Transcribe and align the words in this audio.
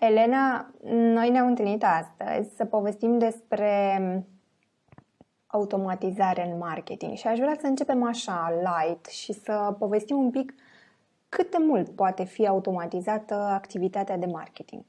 Elena, 0.00 0.70
noi 0.88 1.30
ne-am 1.30 1.46
întâlnit 1.46 1.84
astăzi 1.84 2.56
să 2.56 2.64
povestim 2.64 3.18
despre 3.18 3.98
automatizare 5.46 6.50
în 6.50 6.58
marketing 6.58 7.16
și 7.16 7.26
aș 7.26 7.38
vrea 7.38 7.56
să 7.60 7.66
începem 7.66 8.02
așa, 8.02 8.52
light, 8.52 9.06
și 9.06 9.32
să 9.32 9.74
povestim 9.78 10.16
un 10.16 10.30
pic 10.30 10.54
cât 11.28 11.50
de 11.50 11.56
mult 11.60 11.88
poate 11.88 12.24
fi 12.24 12.46
automatizată 12.46 13.34
activitatea 13.34 14.16
de 14.16 14.26
marketing. 14.26 14.84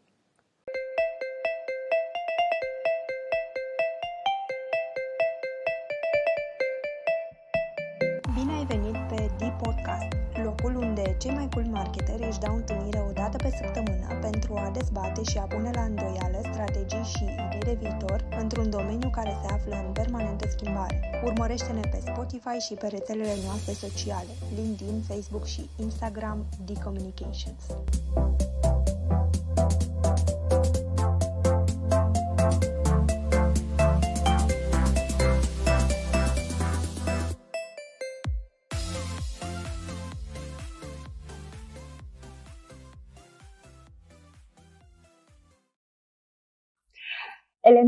Unde 11.55 11.69
cei 11.69 11.73
mai 11.73 11.83
cool 11.83 11.83
marketeri 11.83 12.27
își 12.29 12.39
dau 12.39 12.55
întâlnire 12.55 13.05
o 13.09 13.11
dată 13.11 13.37
pe 13.37 13.49
săptămână 13.61 14.07
pentru 14.21 14.53
a 14.55 14.69
dezbate 14.69 15.23
și 15.23 15.37
a 15.37 15.41
pune 15.41 15.71
la 15.73 15.81
îndoială 15.81 16.39
strategii 16.51 17.03
și 17.03 17.23
idei 17.23 17.59
de 17.59 17.77
viitor 17.81 18.23
într-un 18.39 18.69
domeniu 18.69 19.09
care 19.09 19.37
se 19.41 19.53
află 19.53 19.75
în 19.85 19.91
permanentă 19.91 20.47
schimbare. 20.49 21.21
Urmărește-ne 21.23 21.81
pe 21.91 21.99
Spotify 22.05 22.57
și 22.67 22.73
pe 22.73 22.87
rețelele 22.87 23.35
noastre 23.45 23.73
sociale, 23.73 24.31
LinkedIn, 24.55 25.01
Facebook 25.07 25.45
și 25.45 25.69
Instagram 25.75 26.45
D-Communications. 26.65 27.61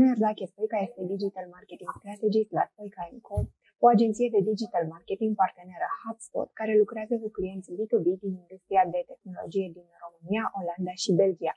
Elena 0.08 0.24
Ardache 0.24 0.46
Stoica 0.52 0.78
este 0.88 1.02
Digital 1.14 1.46
Marketing 1.56 1.90
Strategist 2.00 2.50
la 2.58 2.64
Stoica 2.72 3.04
Co., 3.28 3.38
o 3.84 3.86
agenție 3.94 4.28
de 4.34 4.40
digital 4.52 4.84
marketing 4.94 5.32
parteneră 5.42 5.86
HubSpot 6.02 6.48
care 6.60 6.72
lucrează 6.82 7.14
cu 7.22 7.28
clienți 7.36 7.72
B2B 7.76 8.06
din 8.24 8.34
industria 8.42 8.84
de 8.94 9.00
tehnologie 9.10 9.68
din 9.76 9.88
România, 10.04 10.44
Olanda 10.58 10.94
și 11.02 11.10
Belgia. 11.20 11.54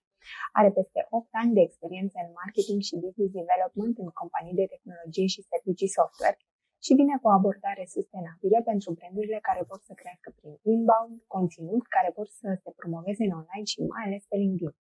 Are 0.60 0.70
peste 0.78 1.00
8 1.10 1.28
ani 1.42 1.56
de 1.58 1.62
experiență 1.68 2.18
în 2.26 2.32
marketing 2.42 2.80
și 2.88 3.02
business 3.04 3.32
development 3.42 3.96
în 4.04 4.10
companii 4.22 4.60
de 4.62 4.72
tehnologie 4.74 5.28
și 5.34 5.48
servicii 5.52 5.96
software 5.98 6.38
și 6.86 6.92
vine 7.00 7.16
cu 7.22 7.28
o 7.30 7.36
abordare 7.40 7.84
sustenabilă 7.96 8.58
pentru 8.70 8.90
brandurile 8.98 9.40
care 9.50 9.62
pot 9.72 9.82
să 9.88 9.94
crească 10.02 10.30
prin 10.38 10.54
inbound, 10.74 11.16
conținut 11.36 11.84
care 11.96 12.10
pot 12.18 12.30
să 12.42 12.48
se 12.64 12.70
promoveze 12.80 13.24
în 13.28 13.34
online 13.40 13.68
și 13.72 13.80
mai 13.94 14.04
ales 14.08 14.24
pe 14.30 14.36
LinkedIn. 14.44 14.74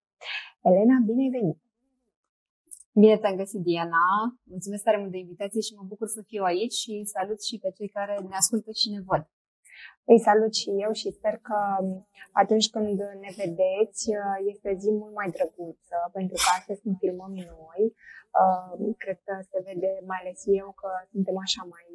Elena, 0.68 0.96
bine 1.08 1.22
ai 1.26 1.34
venit! 1.38 1.60
Bine 2.92 3.18
te-am 3.18 3.36
găsit, 3.36 3.62
Diana. 3.62 4.06
Mulțumesc 4.42 4.82
tare 4.84 4.98
mult 4.98 5.10
de 5.10 5.18
invitație 5.18 5.60
și 5.60 5.74
mă 5.78 5.84
bucur 5.92 6.08
să 6.08 6.20
fiu 6.30 6.42
aici 6.42 6.76
și 6.82 7.10
salut 7.14 7.40
și 7.48 7.58
pe 7.62 7.70
cei 7.76 7.88
care 7.88 8.14
ne 8.28 8.36
ascultă 8.42 8.70
și 8.80 8.90
ne 8.94 9.00
văd. 9.08 9.22
Îi 10.10 10.20
salut 10.28 10.52
și 10.60 10.68
eu 10.84 10.92
și 11.00 11.16
sper 11.18 11.34
că 11.48 11.58
atunci 12.42 12.70
când 12.74 12.98
ne 13.24 13.30
vedeți 13.40 14.02
este 14.52 14.66
o 14.72 14.78
zi 14.82 14.90
mult 15.00 15.14
mai 15.20 15.28
drăguță, 15.34 15.98
pentru 16.16 16.36
că 16.42 16.48
astăzi 16.58 16.82
când 16.82 16.96
filmăm 17.02 17.34
noi, 17.54 17.82
cred 19.02 19.18
că 19.26 19.34
se 19.50 19.58
vede, 19.66 19.92
mai 20.10 20.18
ales 20.20 20.40
eu, 20.60 20.68
că 20.80 20.88
suntem 21.12 21.36
așa 21.46 21.62
mai 21.74 21.86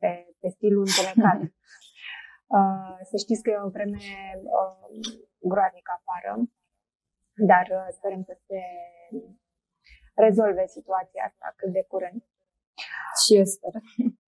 pe, 0.00 0.10
pe 0.40 0.48
stilul 0.56 0.86
întunecat. 0.86 1.40
Să 3.10 3.16
știți 3.24 3.42
că 3.42 3.50
e 3.50 3.66
o 3.68 3.74
vreme 3.76 4.04
groaznică 5.50 5.92
afară, 5.98 6.32
dar 7.50 7.66
sperăm 7.96 8.22
să 8.28 8.34
se 8.46 8.60
rezolve 10.14 10.64
situația 10.66 11.22
asta 11.26 11.54
cât 11.56 11.72
de 11.72 11.84
curând. 11.88 12.22
Și 13.24 13.36
eu 13.36 13.44
sper. 13.44 13.70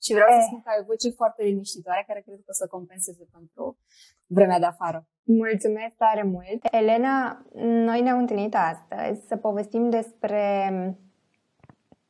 și 0.05 0.13
vreau 0.13 0.29
e. 0.29 0.33
să 0.33 0.45
spun 0.47 0.63
că 0.63 0.69
ai 0.69 0.81
o 0.81 0.85
voce 0.85 1.11
foarte 1.11 1.43
liniștitoare 1.43 2.05
care 2.07 2.21
cred 2.21 2.37
că 2.37 2.45
o 2.49 2.53
să 2.53 2.67
compenseze 2.67 3.25
pentru 3.33 3.79
vremea 4.27 4.59
de 4.59 4.65
afară. 4.65 5.07
Mulțumesc 5.23 5.95
tare 5.97 6.23
mult! 6.23 6.61
Elena, 6.71 7.47
noi 7.89 8.01
ne-am 8.01 8.19
întâlnit 8.19 8.55
astăzi 8.55 9.27
să 9.27 9.37
povestim 9.37 9.91
despre 9.91 10.65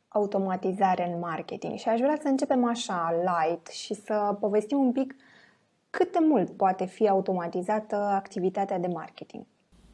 automatizare 0.09 1.13
în 1.13 1.19
marketing 1.19 1.79
și 1.79 1.89
aș 1.89 2.01
vrea 2.01 2.19
să 2.21 2.29
începem 2.29 2.65
așa, 2.65 3.23
light, 3.23 3.67
și 3.67 3.95
să 3.95 4.37
povestim 4.41 4.79
un 4.79 4.93
pic 4.93 5.15
cât 5.91 6.13
de 6.13 6.19
mult 6.21 6.57
poate 6.57 6.85
fi 6.85 7.09
automatizată 7.09 7.97
activitatea 7.97 8.79
de 8.79 8.87
marketing. 8.87 9.47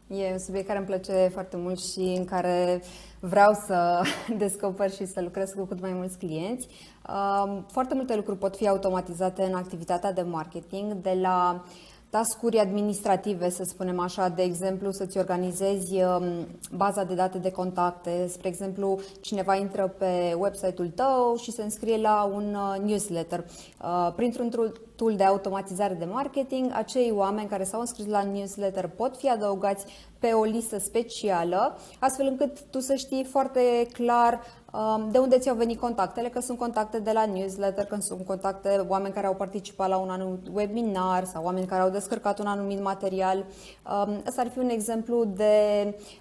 E 0.08 0.32
un 0.32 0.38
subiect 0.38 0.66
care 0.66 0.78
îmi 0.78 0.86
place 0.86 1.28
foarte 1.32 1.56
mult 1.56 1.80
și 1.80 2.14
în 2.16 2.24
care 2.24 2.82
vreau 3.20 3.52
să 3.66 4.02
descoper 4.38 4.90
și 4.90 5.06
să 5.06 5.20
lucrez 5.20 5.50
cu 5.50 5.64
cât 5.64 5.80
mai 5.80 5.92
mulți 5.92 6.18
clienți. 6.18 6.68
Um, 7.08 7.66
foarte 7.70 7.94
multe 7.94 8.16
lucruri 8.16 8.38
pot 8.38 8.56
fi 8.56 8.68
automatizate 8.68 9.42
în 9.42 9.54
activitatea 9.54 10.12
de 10.12 10.22
marketing, 10.22 10.92
de 10.92 11.18
la 11.20 11.64
tascuri 12.10 12.58
administrative, 12.58 13.50
să 13.50 13.62
spunem 13.64 14.00
așa, 14.00 14.28
de 14.28 14.42
exemplu, 14.42 14.90
să-ți 14.90 15.18
organizezi 15.18 16.02
um, 16.02 16.46
baza 16.76 17.04
de 17.04 17.14
date 17.14 17.38
de 17.38 17.50
contacte. 17.50 18.26
Spre 18.28 18.48
exemplu, 18.48 19.00
cineva 19.20 19.56
intră 19.56 19.94
pe 19.98 20.34
website-ul 20.38 20.88
tău 20.88 21.36
și 21.36 21.50
se 21.50 21.62
înscrie 21.62 22.00
la 22.00 22.30
un 22.34 22.54
uh, 22.54 22.80
newsletter. 22.84 23.44
Uh, 23.82 24.12
printr-un 24.16 24.72
tool 24.96 25.16
de 25.16 25.24
automatizare 25.24 25.94
de 25.94 26.04
marketing, 26.04 26.70
acei 26.74 27.10
oameni 27.14 27.48
care 27.48 27.64
s-au 27.64 27.80
înscris 27.80 28.06
la 28.06 28.22
newsletter 28.22 28.86
pot 28.86 29.16
fi 29.16 29.28
adăugați 29.30 29.84
pe 30.18 30.32
o 30.32 30.44
listă 30.44 30.78
specială, 30.78 31.78
astfel 31.98 32.26
încât 32.26 32.60
tu 32.70 32.80
să 32.80 32.94
știi 32.94 33.24
foarte 33.24 33.86
clar 33.92 34.40
um, 34.72 35.10
de 35.10 35.18
unde 35.18 35.38
ți-au 35.38 35.56
venit 35.56 35.80
contactele, 35.80 36.28
că 36.28 36.40
sunt 36.40 36.58
contacte 36.58 36.98
de 36.98 37.12
la 37.12 37.26
newsletter, 37.26 37.84
că 37.84 37.96
sunt 38.00 38.26
contacte 38.26 38.84
oameni 38.88 39.14
care 39.14 39.26
au 39.26 39.34
participat 39.34 39.88
la 39.88 39.96
un 39.96 40.10
anumit 40.10 40.46
webinar 40.52 41.24
sau 41.24 41.44
oameni 41.44 41.66
care 41.66 41.82
au 41.82 41.90
descărcat 41.90 42.38
un 42.38 42.46
anumit 42.46 42.82
material. 42.82 43.44
Asta 43.82 44.42
um, 44.42 44.46
ar 44.46 44.48
fi 44.48 44.58
un 44.58 44.68
exemplu 44.68 45.24
de 45.24 45.54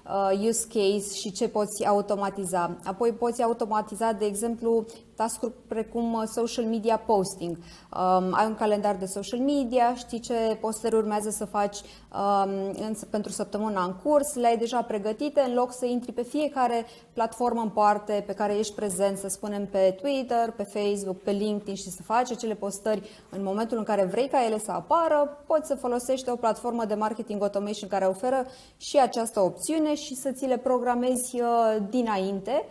uh, 0.05 0.47
use 0.47 0.67
case 0.67 1.15
și 1.15 1.31
ce 1.31 1.49
poți 1.49 1.85
automatiza. 1.85 2.77
Apoi 2.83 3.11
poți 3.11 3.43
automatiza, 3.43 4.11
de 4.11 4.25
exemplu, 4.25 4.85
task 5.17 5.39
precum 5.67 6.13
uh, 6.13 6.23
social 6.25 6.65
media 6.65 6.97
posting. 6.97 7.57
Um, 7.57 8.33
ai 8.33 8.45
un 8.45 8.55
calendar 8.55 8.95
de 8.95 9.05
social 9.05 9.39
media, 9.39 9.95
știi 9.95 10.19
ce 10.19 10.57
posteri 10.61 10.95
urmează 10.95 11.29
să 11.29 11.45
faci 11.45 11.77
um, 11.81 12.95
pentru 13.09 13.31
săptămâna 13.31 13.83
în 13.83 13.93
curs, 14.03 14.35
le-ai 14.35 14.57
deja 14.57 14.81
pregătite, 14.81 15.41
în 15.47 15.53
loc 15.53 15.73
să 15.73 15.85
intri 15.85 16.11
pe 16.11 16.21
fiecare 16.23 16.85
platformă 17.13 17.61
în 17.61 17.69
parte 17.69 18.23
pe 18.25 18.33
care 18.33 18.57
ești 18.57 18.73
prezent, 18.73 19.17
să 19.17 19.27
spunem 19.27 19.65
pe 19.65 19.97
Twitter, 20.01 20.51
pe 20.51 20.63
Facebook, 20.63 21.21
pe 21.21 21.31
LinkedIn 21.31 21.75
și 21.75 21.89
să 21.89 22.01
faci 22.03 22.31
acele 22.31 22.53
postări 22.53 23.09
în 23.29 23.43
momentul 23.43 23.77
în 23.77 23.83
care 23.83 24.05
vrei 24.05 24.27
ca 24.27 24.45
ele 24.45 24.59
să 24.59 24.71
apară, 24.71 25.43
poți 25.47 25.67
să 25.67 25.75
folosești 25.75 26.29
o 26.29 26.35
platformă 26.35 26.85
de 26.85 26.93
marketing 26.93 27.41
automation 27.41 27.89
care 27.89 28.05
oferă 28.05 28.45
și 28.77 28.99
această 28.99 29.39
opțiune 29.39 29.95
și 29.95 30.15
să 30.15 30.31
ți 30.31 30.45
le 30.45 30.57
programezi 30.57 31.41
uh, 31.41 31.77
dinainte 31.89 32.65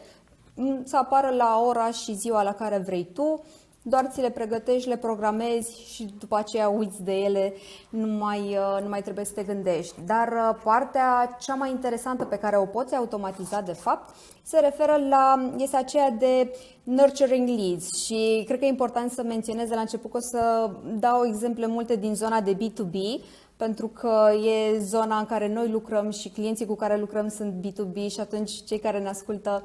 să 0.84 0.96
apară 0.96 1.34
la 1.36 1.62
ora 1.66 1.90
și 1.90 2.14
ziua 2.14 2.42
la 2.42 2.52
care 2.52 2.78
vrei 2.78 3.08
tu, 3.14 3.44
doar 3.88 4.08
ți 4.12 4.20
le 4.20 4.30
pregătești, 4.30 4.88
le 4.88 4.96
programezi 4.96 5.80
și 5.94 6.14
după 6.18 6.36
aceea 6.36 6.68
uiți 6.68 7.02
de 7.02 7.12
ele, 7.12 7.52
nu 7.88 8.06
mai, 8.06 8.40
uh, 8.40 8.82
nu 8.82 8.88
mai 8.88 9.02
trebuie 9.02 9.24
să 9.24 9.32
te 9.32 9.42
gândești. 9.42 9.94
Dar 10.06 10.28
uh, 10.28 10.60
partea 10.64 11.36
cea 11.40 11.54
mai 11.54 11.70
interesantă 11.70 12.24
pe 12.24 12.36
care 12.36 12.56
o 12.56 12.64
poți 12.64 12.94
automatiza 12.94 13.60
de 13.60 13.72
fapt 13.72 14.14
se 14.42 14.58
referă 14.58 14.96
la, 15.08 15.52
este 15.58 15.76
aceea 15.76 16.10
de 16.10 16.54
nurturing 16.82 17.48
leads 17.48 18.04
și 18.04 18.42
cred 18.46 18.58
că 18.58 18.64
e 18.64 18.68
important 18.68 19.10
să 19.10 19.22
menționez 19.22 19.68
de 19.68 19.74
la 19.74 19.80
început 19.80 20.10
că 20.10 20.16
o 20.16 20.20
să 20.20 20.70
dau 20.98 21.26
exemple 21.26 21.66
multe 21.66 21.96
din 21.96 22.14
zona 22.14 22.40
de 22.40 22.56
B2B, 22.56 23.24
pentru 23.56 23.88
că 23.88 24.30
e 24.44 24.78
zona 24.78 25.18
în 25.18 25.26
care 25.26 25.52
noi 25.52 25.68
lucrăm 25.68 26.10
și 26.10 26.28
clienții 26.28 26.66
cu 26.66 26.74
care 26.74 26.98
lucrăm 26.98 27.28
sunt 27.28 27.54
B2B 27.66 28.10
și 28.10 28.20
atunci 28.20 28.64
cei 28.64 28.78
care 28.78 28.98
ne 28.98 29.08
ascultă 29.08 29.62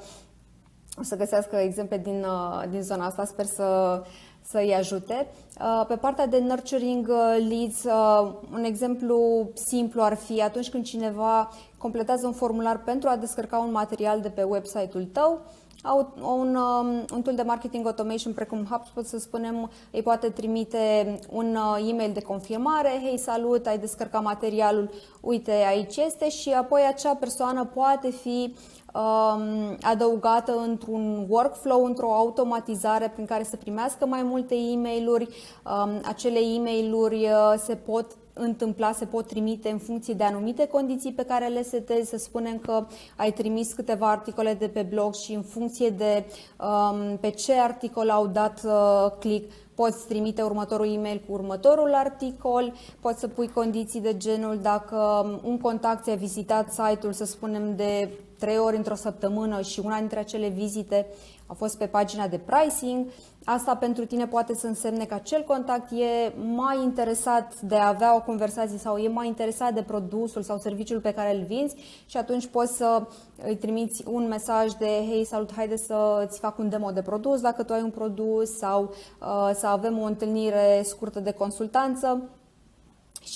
o 0.98 1.04
să 1.04 1.16
găsească 1.16 1.56
exemple 1.56 1.98
din, 1.98 2.24
uh, 2.24 2.64
din 2.70 2.82
zona 2.82 3.06
asta, 3.06 3.26
sper 3.26 3.46
să, 3.46 4.02
să-i 4.42 4.74
ajute. 4.74 5.28
Uh, 5.60 5.86
pe 5.88 5.96
partea 5.96 6.28
de 6.28 6.40
nurturing 6.40 7.08
uh, 7.08 7.48
leads, 7.50 7.84
un 8.54 8.64
exemplu 8.64 9.50
simplu 9.54 10.02
ar 10.02 10.16
fi 10.16 10.42
atunci 10.42 10.70
când 10.70 10.84
cineva 10.84 11.50
completează 11.78 12.28
un 12.28 12.34
formular 12.34 12.84
pentru 12.84 13.10
a 13.10 13.16
descărca 13.16 13.58
un 13.58 13.72
material 13.72 14.22
de 14.22 14.30
pe 14.30 14.44
website-ul 14.44 15.06
tău, 15.06 15.42
au 15.84 16.14
un, 16.22 16.56
um, 16.56 17.06
un 17.14 17.22
tool 17.22 17.36
de 17.36 17.42
marketing 17.42 17.86
automation 17.86 18.34
precum 18.34 18.68
HubSpot, 18.70 19.06
să 19.06 19.20
spunem, 19.20 19.72
îi 19.92 20.02
poate 20.02 20.30
trimite 20.30 21.20
un 21.30 21.58
e-mail 21.90 22.12
de 22.14 22.22
confirmare, 22.22 23.02
hei 23.04 23.18
salut, 23.18 23.66
ai 23.66 23.78
descărcat 23.78 24.24
materialul, 24.24 24.90
uite 25.22 25.52
aici 25.52 25.98
este. 25.98 26.30
Și 26.30 26.50
apoi 26.50 26.82
acea 26.88 27.16
persoană 27.16 27.66
poate 27.66 28.10
fi 28.10 28.56
um, 28.94 29.78
adăugată 29.82 30.60
într-un 30.68 31.26
workflow, 31.30 31.86
într-o 31.86 32.14
automatizare 32.14 33.12
prin 33.14 33.26
care 33.26 33.44
să 33.44 33.56
primească 33.56 34.06
mai 34.06 34.24
multe 34.24 34.56
e 34.56 34.76
mail 34.76 35.10
Um, 35.12 36.02
acele 36.06 36.40
e 36.40 36.60
mail 36.60 36.94
uh, 36.94 37.54
se 37.58 37.76
pot 37.76 38.06
întâmpla, 38.34 38.92
se 38.92 39.06
pot 39.06 39.28
trimite 39.28 39.70
în 39.70 39.78
funcție 39.78 40.14
de 40.14 40.24
anumite 40.24 40.68
condiții 40.68 41.14
pe 41.14 41.24
care 41.24 41.48
le 41.48 41.64
setezi. 41.64 42.10
Să 42.10 42.18
spunem 42.18 42.58
că 42.58 42.86
ai 43.16 43.32
trimis 43.32 43.74
câteva 43.74 44.10
articole 44.10 44.54
de 44.54 44.68
pe 44.68 44.82
blog 44.82 45.14
și 45.14 45.34
în 45.34 45.42
funcție 45.42 45.90
de 45.90 46.26
um, 46.60 47.18
pe 47.18 47.30
ce 47.30 47.54
articol 47.54 48.10
au 48.10 48.28
dat 48.28 48.62
uh, 48.66 49.12
click, 49.20 49.52
poți 49.76 50.08
trimite 50.08 50.42
următorul 50.42 50.94
e-mail 50.94 51.22
cu 51.28 51.34
următorul 51.34 51.94
articol, 51.94 52.74
poți 53.00 53.20
să 53.20 53.28
pui 53.28 53.48
condiții 53.48 54.02
de 54.02 54.18
genul 54.18 54.60
dacă 54.62 55.26
un 55.44 55.58
contact 55.58 56.04
ți-a 56.04 56.16
vizitat 56.16 56.72
site-ul, 56.72 57.14
să 57.14 57.26
spunem, 57.26 57.76
de 57.76 58.10
trei 58.40 58.58
ori 58.58 58.76
într-o 58.76 58.96
săptămână 58.96 59.62
și 59.62 59.80
una 59.80 59.98
dintre 59.98 60.20
acele 60.20 60.48
vizite 60.48 61.08
a 61.52 61.54
fost 61.54 61.78
pe 61.78 61.86
pagina 61.86 62.28
de 62.28 62.38
pricing, 62.38 63.08
asta 63.44 63.76
pentru 63.76 64.06
tine 64.06 64.28
poate 64.28 64.54
să 64.56 64.68
însemne 64.68 65.06
că 65.06 65.14
acel 65.14 65.44
contact 65.44 65.92
e 65.92 66.34
mai 66.54 66.84
interesat 66.84 67.62
de 67.62 67.76
a 67.76 67.88
avea 67.88 68.16
o 68.16 68.22
conversație 68.22 68.78
sau 68.78 68.98
e 68.98 69.08
mai 69.08 69.28
interesat 69.28 69.74
de 69.74 69.82
produsul 69.82 70.42
sau 70.42 70.58
serviciul 70.58 71.00
pe 71.00 71.14
care 71.14 71.36
îl 71.36 71.44
vinzi 71.44 71.76
și 72.06 72.18
atunci 72.18 72.48
poți 72.48 72.78
să 72.78 73.08
îi 73.44 73.56
trimiți 73.56 74.04
un 74.08 74.28
mesaj 74.28 74.72
de 74.72 75.06
hei, 75.10 75.26
salut, 75.26 75.54
haide 75.54 75.76
să 75.76 76.26
îți 76.28 76.40
fac 76.40 76.58
un 76.58 76.70
demo 76.70 76.92
de 76.92 77.02
produs 77.02 77.42
dacă 77.42 77.64
tu 77.64 77.74
ai 77.74 77.82
un 77.82 77.92
produs 77.92 78.58
sau 78.58 78.84
uh, 78.84 79.52
să 79.54 79.68
avem 79.68 80.00
o 80.00 80.06
întâlnire 80.06 80.82
scurtă 80.84 81.20
de 81.20 81.32
consultanță. 81.32 82.30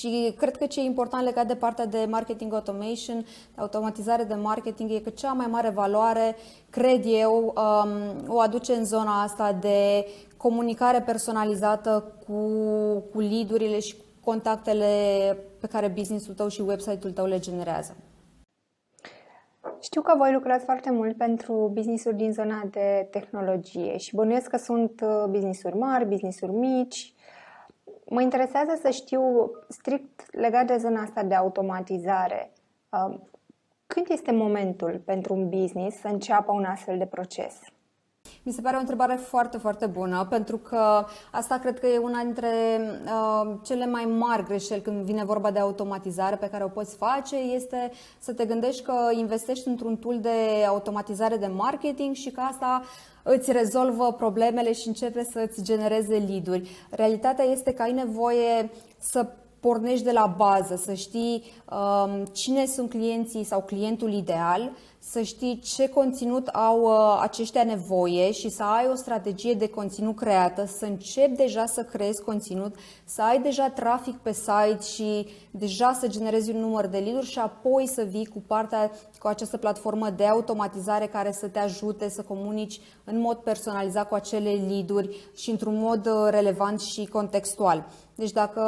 Și 0.05 0.33
cred 0.37 0.57
că 0.57 0.65
ce 0.65 0.79
e 0.79 0.83
important 0.83 1.23
legat 1.23 1.47
de 1.47 1.55
partea 1.55 1.85
de 1.85 2.07
marketing 2.09 2.53
automation, 2.53 3.21
de 3.55 3.61
automatizare 3.61 4.23
de 4.23 4.33
marketing, 4.33 4.91
e 4.91 4.99
că 4.99 5.09
cea 5.09 5.31
mai 5.31 5.47
mare 5.49 5.69
valoare, 5.69 6.35
cred 6.69 7.03
eu, 7.05 7.53
um, 7.55 8.35
o 8.35 8.39
aduce 8.39 8.73
în 8.73 8.85
zona 8.85 9.21
asta 9.21 9.53
de 9.53 10.05
comunicare 10.37 11.01
personalizată 11.01 12.13
cu, 12.27 12.33
cu 13.13 13.19
lead 13.19 13.79
și 13.79 13.95
contactele 14.23 14.87
pe 15.59 15.67
care 15.67 15.87
businessul 15.87 16.33
tău 16.33 16.47
și 16.47 16.61
website-ul 16.61 17.13
tău 17.13 17.25
le 17.25 17.39
generează. 17.39 17.95
Știu 19.81 20.01
că 20.01 20.13
voi 20.17 20.33
lucrați 20.33 20.63
foarte 20.63 20.91
mult 20.91 21.17
pentru 21.17 21.71
business-uri 21.73 22.15
din 22.15 22.31
zona 22.31 22.63
de 22.71 23.07
tehnologie 23.11 23.97
și 23.97 24.15
bănuiesc 24.15 24.47
că 24.47 24.57
sunt 24.57 25.01
uh, 25.01 25.23
business-uri 25.29 25.77
mari, 25.77 26.05
business-uri 26.05 26.51
mici, 26.51 27.14
Mă 28.09 28.21
interesează 28.21 28.77
să 28.81 28.89
știu 28.89 29.21
strict 29.69 30.35
legat 30.35 30.65
de 30.65 30.77
zona 30.77 31.01
asta 31.01 31.23
de 31.23 31.35
automatizare. 31.35 32.51
Um, 32.89 33.29
când 33.87 34.05
este 34.09 34.31
momentul 34.31 35.01
pentru 35.05 35.33
un 35.33 35.49
business 35.49 35.99
să 35.99 36.07
înceapă 36.07 36.51
un 36.51 36.63
astfel 36.63 36.97
de 36.97 37.05
proces? 37.05 37.59
Mi 38.47 38.53
se 38.53 38.61
pare 38.61 38.75
o 38.75 38.79
întrebare 38.79 39.15
foarte, 39.15 39.57
foarte 39.57 39.85
bună, 39.85 40.27
pentru 40.29 40.57
că 40.57 41.05
asta 41.31 41.57
cred 41.57 41.79
că 41.79 41.87
e 41.87 41.97
una 41.97 42.21
dintre 42.23 42.49
uh, 43.05 43.53
cele 43.63 43.85
mai 43.85 44.05
mari 44.05 44.45
greșeli 44.45 44.81
când 44.81 45.05
vine 45.05 45.23
vorba 45.23 45.51
de 45.51 45.59
automatizare 45.59 46.35
pe 46.35 46.49
care 46.49 46.63
o 46.63 46.67
poți 46.67 46.95
face, 46.95 47.35
este 47.35 47.91
să 48.19 48.33
te 48.33 48.45
gândești 48.45 48.83
că 48.83 48.93
investești 49.11 49.67
într-un 49.67 49.97
tool 49.97 50.19
de 50.19 50.65
automatizare 50.67 51.37
de 51.37 51.47
marketing 51.47 52.15
și 52.15 52.31
că 52.31 52.41
asta 52.41 52.83
îți 53.23 53.51
rezolvă 53.51 54.13
problemele 54.17 54.73
și 54.73 54.87
începe 54.87 55.23
să 55.31 55.47
îți 55.49 55.63
genereze 55.63 56.23
lead-uri. 56.27 56.69
Realitatea 56.89 57.45
este 57.45 57.73
că 57.73 57.81
ai 57.81 57.93
nevoie 57.93 58.69
să 58.99 59.27
pornești 59.59 60.05
de 60.05 60.11
la 60.11 60.33
bază, 60.37 60.75
să 60.75 60.93
știi 60.93 61.43
um, 61.69 62.25
cine 62.25 62.65
sunt 62.65 62.89
clienții 62.89 63.43
sau 63.43 63.61
clientul 63.61 64.13
ideal, 64.13 64.71
să 65.11 65.21
știi 65.21 65.59
ce 65.59 65.89
conținut 65.89 66.47
au 66.47 66.81
uh, 66.81 67.19
aceștia 67.21 67.63
nevoie 67.63 68.31
și 68.31 68.49
să 68.49 68.63
ai 68.63 68.87
o 68.91 68.95
strategie 68.95 69.53
de 69.53 69.67
conținut 69.67 70.15
creată, 70.15 70.65
să 70.65 70.85
începi 70.85 71.35
deja 71.35 71.65
să 71.65 71.83
creezi 71.83 72.23
conținut, 72.23 72.75
să 73.03 73.21
ai 73.21 73.41
deja 73.41 73.69
trafic 73.69 74.15
pe 74.17 74.33
site 74.33 74.79
și 74.93 75.27
deja 75.51 75.93
să 75.99 76.07
generezi 76.07 76.51
un 76.51 76.59
număr 76.59 76.87
de 76.87 76.97
lead 76.97 77.23
și 77.23 77.39
apoi 77.39 77.87
să 77.87 78.03
vii 78.03 78.25
cu 78.25 78.43
partea 78.47 78.91
cu 79.19 79.27
această 79.27 79.57
platformă 79.57 80.09
de 80.09 80.25
automatizare 80.25 81.05
care 81.05 81.31
să 81.31 81.47
te 81.47 81.59
ajute 81.59 82.09
să 82.09 82.21
comunici 82.21 82.79
în 83.03 83.19
mod 83.19 83.37
personalizat 83.37 84.07
cu 84.07 84.15
acele 84.15 84.49
lead 84.49 85.09
și 85.35 85.49
într-un 85.49 85.79
mod 85.79 86.05
uh, 86.05 86.27
relevant 86.29 86.81
și 86.81 87.05
contextual. 87.05 87.85
Deci 88.15 88.31
dacă 88.31 88.61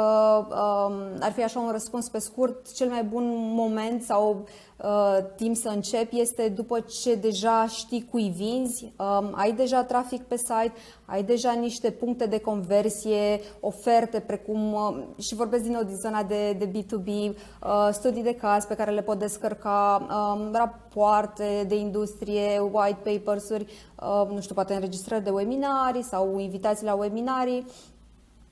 um, 0.50 1.16
ar 1.20 1.32
fi 1.34 1.42
așa 1.42 1.60
un 1.60 1.70
răspuns 1.70 2.08
pe 2.08 2.18
scurt, 2.18 2.72
cel 2.72 2.88
mai 2.88 3.04
bun 3.04 3.24
moment 3.54 4.02
sau 4.02 4.46
uh, 4.76 5.18
timp 5.36 5.56
să 5.56 5.68
începi 5.68 6.20
este 6.20 6.48
după 6.48 6.80
ce 6.80 7.14
deja 7.14 7.66
știi 7.66 8.08
cui 8.10 8.32
vinzi, 8.36 8.92
um, 8.98 9.32
ai 9.34 9.52
deja 9.52 9.84
trafic 9.84 10.22
pe 10.22 10.36
site, 10.36 10.72
ai 11.04 11.22
deja 11.22 11.52
niște 11.52 11.90
puncte 11.90 12.26
de 12.26 12.40
conversie, 12.40 13.40
oferte 13.60 14.20
precum, 14.20 14.72
uh, 14.72 14.96
și 15.18 15.34
vorbesc 15.34 15.62
din 15.62 15.72
nou 15.72 15.82
din 15.82 15.96
zona 15.96 16.22
de, 16.22 16.52
de 16.52 16.68
B2B, 16.68 17.06
uh, 17.06 17.88
studii 17.90 18.22
de 18.22 18.34
caz 18.34 18.64
pe 18.64 18.74
care 18.74 18.90
le 18.90 19.02
pot 19.02 19.18
descărca, 19.18 20.06
um, 20.10 20.52
rapoarte 20.52 21.64
de 21.68 21.74
industrie, 21.74 22.58
white 22.72 23.10
papers-uri, 23.10 23.66
uh, 24.02 24.30
nu 24.30 24.40
știu, 24.40 24.54
poate 24.54 24.74
înregistrări 24.74 25.24
de 25.24 25.30
webinarii 25.30 26.02
sau 26.02 26.38
invitații 26.38 26.86
la 26.86 26.94
webinarii, 26.94 27.66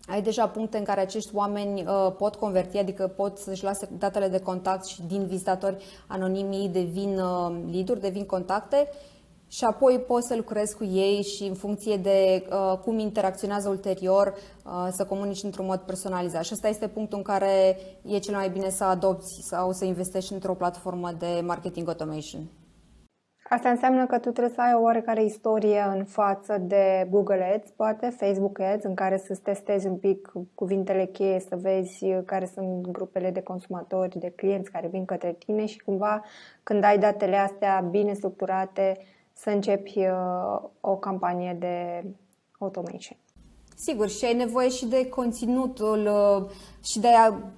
ai 0.06 0.22
deja 0.22 0.48
puncte 0.48 0.78
în 0.78 0.84
care 0.84 1.00
acești 1.00 1.34
oameni 1.34 1.82
uh, 1.82 2.12
pot 2.18 2.34
converti, 2.34 2.78
adică 2.78 3.06
pot 3.06 3.38
să-și 3.38 3.64
lase 3.64 3.88
datele 3.98 4.28
de 4.28 4.40
contact 4.40 4.84
și 4.84 5.02
din 5.02 5.26
vizitatori 5.26 5.84
anonimi 6.06 6.68
devin 6.72 7.18
uh, 7.18 7.56
lead 7.70 8.00
devin 8.00 8.24
contacte 8.24 8.88
și 9.48 9.64
apoi 9.64 9.98
poți 9.98 10.26
să 10.26 10.36
lucrezi 10.36 10.76
cu 10.76 10.84
ei 10.84 11.22
și 11.22 11.42
în 11.42 11.54
funcție 11.54 11.96
de 11.96 12.46
uh, 12.50 12.78
cum 12.78 12.98
interacționează 12.98 13.68
ulterior 13.68 14.34
uh, 14.64 14.88
să 14.90 15.04
comunici 15.04 15.42
într-un 15.42 15.66
mod 15.66 15.78
personalizat. 15.78 16.44
Și 16.44 16.52
ăsta 16.54 16.68
este 16.68 16.88
punctul 16.88 17.18
în 17.18 17.24
care 17.24 17.78
e 18.02 18.18
cel 18.18 18.34
mai 18.34 18.50
bine 18.50 18.70
să 18.70 18.84
adopți 18.84 19.40
sau 19.42 19.72
să 19.72 19.84
investești 19.84 20.32
într-o 20.32 20.54
platformă 20.54 21.12
de 21.18 21.40
marketing 21.44 21.88
automation. 21.88 22.40
Asta 23.48 23.68
înseamnă 23.68 24.06
că 24.06 24.18
tu 24.18 24.30
trebuie 24.30 24.54
să 24.54 24.60
ai 24.60 24.74
o 24.74 24.80
oarecare 24.80 25.24
istorie 25.24 25.80
în 25.80 26.04
față 26.04 26.58
de 26.58 27.06
Google 27.10 27.52
Ads, 27.54 27.70
poate 27.70 28.08
Facebook 28.08 28.60
Ads, 28.60 28.84
în 28.84 28.94
care 28.94 29.16
să 29.16 29.38
testezi 29.42 29.86
un 29.86 29.96
pic 29.96 30.32
cuvintele 30.54 31.04
cheie, 31.04 31.40
să 31.40 31.56
vezi 31.56 32.06
care 32.24 32.46
sunt 32.46 32.86
grupele 32.86 33.30
de 33.30 33.42
consumatori, 33.42 34.18
de 34.18 34.30
clienți 34.30 34.70
care 34.70 34.86
vin 34.86 35.04
către 35.04 35.32
tine 35.32 35.66
și 35.66 35.78
cumva 35.78 36.24
când 36.62 36.84
ai 36.84 36.98
datele 36.98 37.36
astea 37.36 37.80
bine 37.90 38.12
structurate 38.12 38.98
să 39.32 39.50
începi 39.50 39.98
uh, 39.98 40.62
o 40.80 40.96
campanie 40.96 41.56
de 41.58 42.04
automation. 42.58 43.18
Sigur, 43.78 44.08
și 44.08 44.24
ai 44.24 44.34
nevoie 44.34 44.68
și 44.68 44.86
de 44.86 45.08
conținutul 45.08 46.08
uh, 46.12 46.50
și 46.84 46.98
de 46.98 47.08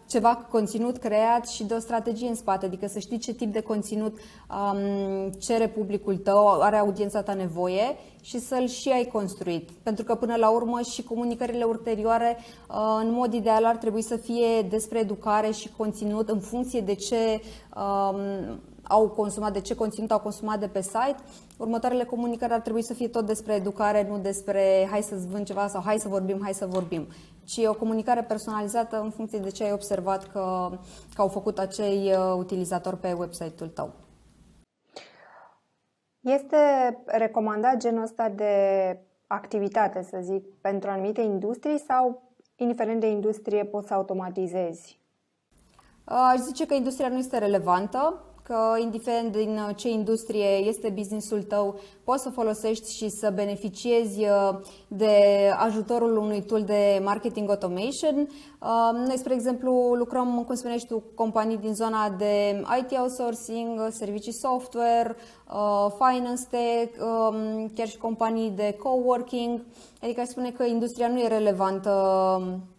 ceva 0.09 0.47
conținut 0.51 0.97
creat 0.97 1.49
și 1.49 1.65
de 1.65 1.75
o 1.75 1.79
strategie 1.79 2.29
în 2.29 2.35
spate, 2.35 2.67
adică 2.67 2.87
să 2.87 2.99
știi 2.99 3.19
ce 3.19 3.33
tip 3.33 3.53
de 3.53 3.61
conținut 3.61 4.19
um, 4.51 5.31
cere 5.31 5.69
publicul 5.69 6.17
tău, 6.17 6.61
are 6.61 6.77
audiența 6.77 7.23
ta 7.23 7.35
nevoie 7.35 7.97
și 8.21 8.39
să-l 8.39 8.67
și 8.69 8.89
ai 8.89 9.05
construit. 9.05 9.71
Pentru 9.83 10.05
că 10.05 10.15
până 10.15 10.37
la 10.37 10.51
urmă 10.51 10.81
și 10.81 11.03
comunicările 11.03 11.65
ulterioare, 11.65 12.37
uh, 12.69 13.01
în 13.01 13.13
mod 13.13 13.33
ideal, 13.33 13.65
ar 13.65 13.77
trebui 13.77 14.03
să 14.03 14.17
fie 14.17 14.63
despre 14.69 14.99
educare 14.99 15.51
și 15.51 15.71
conținut 15.77 16.29
în 16.29 16.41
funcție 16.41 16.81
de 16.81 16.95
ce 16.95 17.41
um, 17.77 18.61
au 18.89 19.09
consumat, 19.09 19.53
de 19.53 19.61
ce 19.61 19.75
conținut 19.75 20.11
au 20.11 20.21
consumat 20.21 20.59
de 20.59 20.69
pe 20.69 20.81
site, 20.81 21.17
următoarele 21.57 22.05
comunicări 22.05 22.53
ar 22.53 22.61
trebui 22.61 22.83
să 22.83 22.95
fie 22.95 23.09
tot 23.09 23.27
despre 23.27 23.55
educare, 23.55 24.07
nu 24.09 24.19
despre 24.19 24.89
hai 24.91 25.03
să-ți 25.03 25.29
vând 25.29 25.47
ceva 25.47 25.67
sau 25.67 25.83
hai 25.85 25.99
să 25.99 26.09
vorbim, 26.09 26.39
hai 26.43 26.55
să 26.55 26.67
vorbim, 26.67 27.07
ci 27.45 27.61
o 27.67 27.75
comunicare 27.75 28.23
personalizată 28.23 29.01
în 29.01 29.11
funcție 29.11 29.39
de 29.39 29.51
ce 29.51 29.65
ai 29.65 29.73
observat 29.73 30.25
că, 30.33 30.71
că 31.15 31.21
au 31.21 31.29
făcut 31.29 31.59
acei 31.59 32.13
uh, 32.13 32.35
utilizatori 32.37 32.97
pe 32.97 33.13
website-ul 33.13 33.69
tău. 33.69 33.93
Este 36.21 36.57
recomandat 37.07 37.77
genul 37.77 38.03
ăsta 38.03 38.29
de 38.29 38.53
activitate, 39.27 40.03
să 40.03 40.19
zic, 40.23 40.45
pentru 40.61 40.91
anumite 40.91 41.21
industrii 41.21 41.79
sau, 41.79 42.33
indiferent 42.57 43.01
de 43.01 43.07
industrie, 43.07 43.65
poți 43.65 43.87
să 43.87 43.95
automatizezi? 43.95 45.01
Uh, 46.05 46.29
aș 46.33 46.39
zice 46.39 46.67
că 46.67 46.75
industria 46.75 47.09
nu 47.09 47.19
este 47.19 47.39
relevantă 47.39 48.23
că 48.49 48.79
indiferent 48.81 49.33
din 49.33 49.59
uh, 49.69 49.77
ce 49.77 49.89
industrie 49.89 50.57
este 50.57 50.89
businessul 50.89 51.43
tău, 51.43 51.81
poți 52.05 52.23
să 52.23 52.31
folosești 52.31 52.95
și 52.95 53.09
să 53.09 53.33
beneficiezi 53.35 54.21
uh, 54.21 54.59
de 54.89 55.17
ajutorul 55.59 56.17
unui 56.17 56.43
tool 56.43 56.63
de 56.63 57.01
marketing 57.05 57.51
automation. 57.51 58.17
Uh, 58.61 59.07
noi, 59.07 59.19
spre 59.19 59.35
exemplu, 59.35 59.95
lucrăm, 59.95 60.43
cum 60.47 60.55
spuneai 60.55 60.85
tu, 60.89 61.03
companii 61.15 61.57
din 61.57 61.75
zona 61.75 62.11
de 62.19 62.63
IT 62.81 62.99
outsourcing, 62.99 63.89
servicii 63.91 64.33
software, 64.33 65.17
finance 65.99 66.43
tech, 66.51 67.01
um, 67.01 67.69
chiar 67.75 67.89
și 67.89 67.99
companii 67.99 68.51
de 68.51 68.77
coworking. 68.83 69.65
Adică 70.03 70.21
aș 70.21 70.27
spune 70.27 70.51
că 70.51 70.65
industria 70.65 71.09
nu 71.09 71.21
e 71.21 71.29
relevantă 71.29 71.89
Uh, 71.89 72.78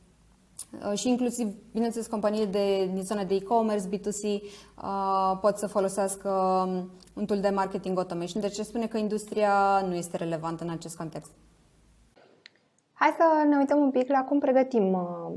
și 0.93 1.09
inclusiv, 1.09 1.47
bineînțeles, 1.71 2.07
companiile 2.07 2.45
de, 2.45 2.89
din 2.93 3.03
zona 3.03 3.23
de 3.23 3.35
e-commerce, 3.35 3.87
B2C, 3.87 4.41
uh, 4.83 5.37
pot 5.41 5.57
să 5.57 5.67
folosească 5.67 6.29
um, 6.67 6.91
un 7.13 7.25
tool 7.25 7.39
de 7.39 7.49
marketing 7.49 7.97
automation. 7.97 8.41
Deci 8.41 8.55
spune 8.55 8.87
că 8.87 8.97
industria 8.97 9.83
nu 9.87 9.95
este 9.95 10.17
relevantă 10.17 10.63
în 10.63 10.69
acest 10.69 10.97
context. 10.97 11.31
Hai 12.93 13.15
să 13.17 13.47
ne 13.47 13.57
uităm 13.57 13.79
un 13.79 13.91
pic 13.91 14.09
la 14.09 14.19
cum 14.19 14.39
pregătim 14.39 14.93
uh, 14.93 15.33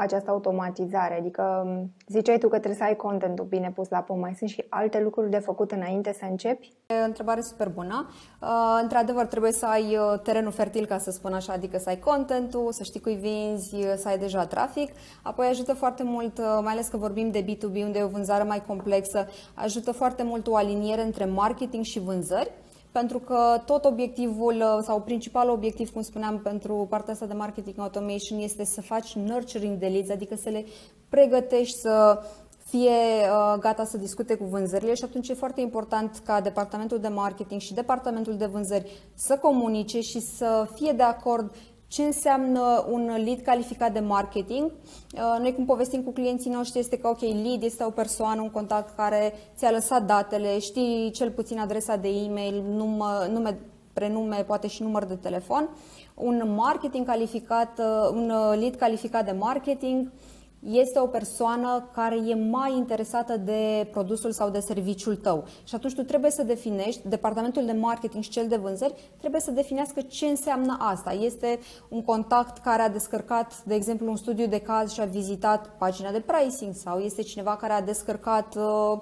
această 0.00 0.30
automatizare? 0.30 1.18
Adică 1.18 1.66
ziceai 2.06 2.38
tu 2.38 2.48
că 2.48 2.56
trebuie 2.56 2.78
să 2.78 2.84
ai 2.84 2.96
contentul 2.96 3.44
bine 3.44 3.72
pus 3.74 3.88
la 3.88 3.98
punct. 3.98 4.22
Mai 4.22 4.34
sunt 4.34 4.50
și 4.50 4.64
alte 4.68 5.00
lucruri 5.00 5.30
de 5.30 5.38
făcut 5.38 5.72
înainte 5.72 6.12
să 6.12 6.24
începi? 6.30 6.72
Întrebare 7.06 7.40
super 7.40 7.68
bună. 7.68 8.10
Uh, 8.42 8.78
într-adevăr, 8.82 9.26
trebuie 9.26 9.52
să 9.52 9.66
ai 9.66 9.96
uh, 9.96 10.20
terenul 10.22 10.52
fertil, 10.52 10.86
ca 10.86 10.98
să 10.98 11.10
spun 11.10 11.32
așa, 11.32 11.52
adică 11.52 11.78
să 11.78 11.88
ai 11.88 11.98
contentul, 11.98 12.72
să 12.72 12.82
știi 12.82 13.00
cui 13.00 13.14
vinzi, 13.14 13.74
uh, 13.74 13.92
să 13.96 14.08
ai 14.08 14.18
deja 14.18 14.46
trafic. 14.46 14.92
Apoi 15.22 15.46
ajută 15.46 15.74
foarte 15.74 16.02
mult, 16.02 16.38
mai 16.38 16.72
ales 16.72 16.88
că 16.88 16.96
vorbim 16.96 17.30
de 17.30 17.44
B2B, 17.44 17.82
unde 17.82 17.98
e 17.98 18.02
o 18.02 18.08
vânzare 18.08 18.42
mai 18.42 18.62
complexă, 18.66 19.26
ajută 19.54 19.92
foarte 19.92 20.22
mult 20.22 20.46
o 20.46 20.56
aliniere 20.56 21.02
între 21.02 21.24
marketing 21.24 21.84
și 21.84 22.00
vânzări 22.00 22.50
pentru 22.92 23.18
că 23.18 23.62
tot 23.66 23.84
obiectivul 23.84 24.54
uh, 24.54 24.78
sau 24.82 25.00
principalul 25.00 25.52
obiectiv, 25.52 25.92
cum 25.92 26.02
spuneam, 26.02 26.38
pentru 26.38 26.86
partea 26.90 27.12
asta 27.12 27.26
de 27.26 27.34
marketing 27.34 27.78
automation 27.78 28.38
este 28.38 28.64
să 28.64 28.80
faci 28.80 29.14
nurturing 29.14 29.78
de 29.78 29.86
leads, 29.86 30.10
adică 30.10 30.34
să 30.36 30.48
le 30.48 30.64
pregătești 31.08 31.78
să 31.78 32.22
fie 32.70 32.90
uh, 32.90 33.58
gata 33.58 33.84
să 33.84 33.96
discute 33.96 34.34
cu 34.34 34.44
vânzările 34.44 34.94
și 34.94 35.04
atunci 35.04 35.28
e 35.28 35.34
foarte 35.34 35.60
important 35.60 36.22
ca 36.24 36.40
departamentul 36.40 36.98
de 36.98 37.08
marketing 37.08 37.60
și 37.60 37.74
departamentul 37.74 38.36
de 38.36 38.46
vânzări 38.46 38.90
să 39.14 39.36
comunice 39.36 40.00
și 40.00 40.20
să 40.20 40.68
fie 40.74 40.92
de 40.92 41.02
acord 41.02 41.54
ce 41.90 42.02
înseamnă 42.02 42.86
un 42.90 43.10
lead 43.24 43.40
calificat 43.40 43.92
de 43.92 44.00
marketing. 44.00 44.64
Uh, 44.64 45.38
noi 45.40 45.54
cum 45.54 45.64
povestim 45.64 46.02
cu 46.02 46.10
clienții 46.10 46.50
noștri 46.50 46.78
este 46.78 46.98
că, 46.98 47.08
ok, 47.08 47.20
lead 47.20 47.62
este 47.62 47.84
o 47.84 47.90
persoană, 47.90 48.40
un 48.40 48.50
contact 48.50 48.96
care 48.96 49.32
ți-a 49.56 49.70
lăsat 49.70 50.06
datele, 50.06 50.58
știi 50.58 51.10
cel 51.10 51.30
puțin 51.30 51.58
adresa 51.58 51.96
de 51.96 52.08
e-mail, 52.08 52.62
nume, 52.68 53.04
nume 53.32 53.58
prenume, 53.92 54.44
poate 54.46 54.66
și 54.66 54.82
număr 54.82 55.04
de 55.04 55.14
telefon. 55.14 55.68
Un 56.14 56.52
marketing 56.54 57.06
calificat, 57.06 57.78
uh, 57.78 58.10
un 58.12 58.32
lead 58.58 58.74
calificat 58.74 59.24
de 59.24 59.32
marketing 59.38 60.12
este 60.60 60.98
o 60.98 61.06
persoană 61.06 61.88
care 61.94 62.16
e 62.16 62.34
mai 62.34 62.76
interesată 62.76 63.36
de 63.36 63.88
produsul 63.90 64.32
sau 64.32 64.50
de 64.50 64.60
serviciul 64.60 65.16
tău. 65.16 65.44
Și 65.64 65.74
atunci 65.74 65.94
tu 65.94 66.02
trebuie 66.02 66.30
să 66.30 66.42
definești, 66.42 67.08
departamentul 67.08 67.64
de 67.64 67.72
marketing 67.72 68.22
și 68.22 68.30
cel 68.30 68.48
de 68.48 68.56
vânzări 68.56 68.94
trebuie 69.18 69.40
să 69.40 69.50
definească 69.50 70.00
ce 70.00 70.26
înseamnă 70.26 70.76
asta. 70.80 71.12
Este 71.12 71.58
un 71.88 72.02
contact 72.02 72.58
care 72.58 72.82
a 72.82 72.88
descărcat, 72.88 73.62
de 73.64 73.74
exemplu, 73.74 74.10
un 74.10 74.16
studiu 74.16 74.46
de 74.46 74.60
caz 74.60 74.92
și 74.92 75.00
a 75.00 75.04
vizitat 75.04 75.68
pagina 75.78 76.10
de 76.10 76.20
pricing 76.26 76.74
sau 76.74 76.98
este 76.98 77.22
cineva 77.22 77.56
care 77.56 77.72
a 77.72 77.82
descărcat 77.82 78.54
uh, 78.54 79.00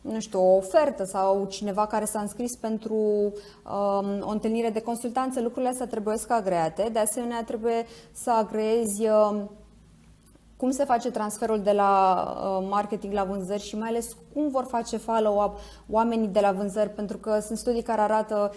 nu 0.00 0.20
știu, 0.20 0.40
o 0.40 0.56
ofertă 0.56 1.04
sau 1.04 1.44
cineva 1.44 1.86
care 1.86 2.04
s-a 2.04 2.20
înscris 2.20 2.56
pentru 2.56 2.94
um, 2.94 4.20
o 4.20 4.30
întâlnire 4.30 4.70
de 4.70 4.80
consultanță, 4.80 5.40
lucrurile 5.40 5.70
astea 5.70 5.86
trebuie 5.86 6.16
să 6.16 6.32
agreate. 6.32 6.88
De 6.92 6.98
asemenea, 6.98 7.44
trebuie 7.44 7.86
să 8.12 8.30
agrezi 8.30 9.06
um, 9.08 9.50
cum 10.58 10.70
se 10.70 10.84
face 10.84 11.10
transferul 11.10 11.60
de 11.60 11.72
la 11.72 12.22
uh, 12.36 12.66
marketing 12.70 13.12
la 13.12 13.24
vânzări 13.24 13.62
și 13.62 13.76
mai 13.76 13.88
ales 13.88 14.16
cum 14.32 14.48
vor 14.48 14.64
face 14.64 14.96
follow-up 14.96 15.58
oamenii 15.90 16.28
de 16.28 16.40
la 16.40 16.52
vânzări, 16.52 16.90
pentru 16.90 17.18
că 17.18 17.38
sunt 17.40 17.58
studii 17.58 17.82
care 17.82 18.00
arată 18.00 18.52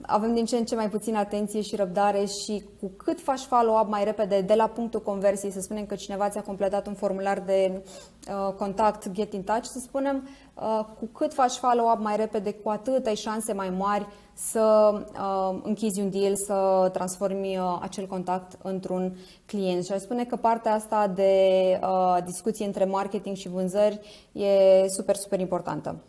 avem 0.00 0.34
din 0.34 0.44
ce 0.44 0.56
în 0.56 0.64
ce 0.64 0.74
mai 0.74 0.88
puțin 0.88 1.16
atenție 1.16 1.60
și 1.60 1.76
răbdare 1.76 2.24
și 2.24 2.64
cu 2.80 2.90
cât 2.96 3.20
faci 3.20 3.40
follow-up 3.40 3.88
mai 3.88 4.04
repede 4.04 4.40
de 4.40 4.54
la 4.54 4.66
punctul 4.66 5.02
conversiei, 5.02 5.50
să 5.50 5.60
spunem 5.60 5.86
că 5.86 5.94
cineva 5.94 6.28
ți-a 6.28 6.42
completat 6.42 6.86
un 6.86 6.94
formular 6.94 7.40
de 7.40 7.82
uh, 8.28 8.54
contact, 8.54 9.10
get 9.10 9.32
in 9.32 9.42
touch, 9.42 9.64
să 9.64 9.78
spunem, 9.78 10.28
uh, 10.54 10.84
cu 10.98 11.06
cât 11.06 11.34
faci 11.34 11.52
follow-up 11.52 11.98
mai 12.00 12.16
repede, 12.16 12.52
cu 12.52 12.68
atât 12.68 13.06
ai 13.06 13.16
șanse 13.16 13.52
mai 13.52 13.70
mari 13.70 14.06
să 14.34 14.92
uh, 14.94 15.60
închizi 15.62 16.00
un 16.00 16.10
deal, 16.10 16.34
să 16.36 16.88
transformi 16.92 17.58
uh, 17.58 17.78
acel 17.80 18.06
contact 18.06 18.58
într-un 18.62 19.16
client. 19.46 19.84
Și 19.84 19.92
aș 19.92 20.00
spune 20.00 20.24
că 20.24 20.36
partea 20.36 20.72
asta 20.72 21.08
de 21.08 21.34
uh, 21.82 22.16
discuție 22.24 22.66
între 22.66 22.84
marketing 22.84 23.36
și 23.36 23.48
vânzări 23.48 24.00
e 24.32 24.48
super, 24.88 25.14
super 25.14 25.40
importantă. 25.40 26.02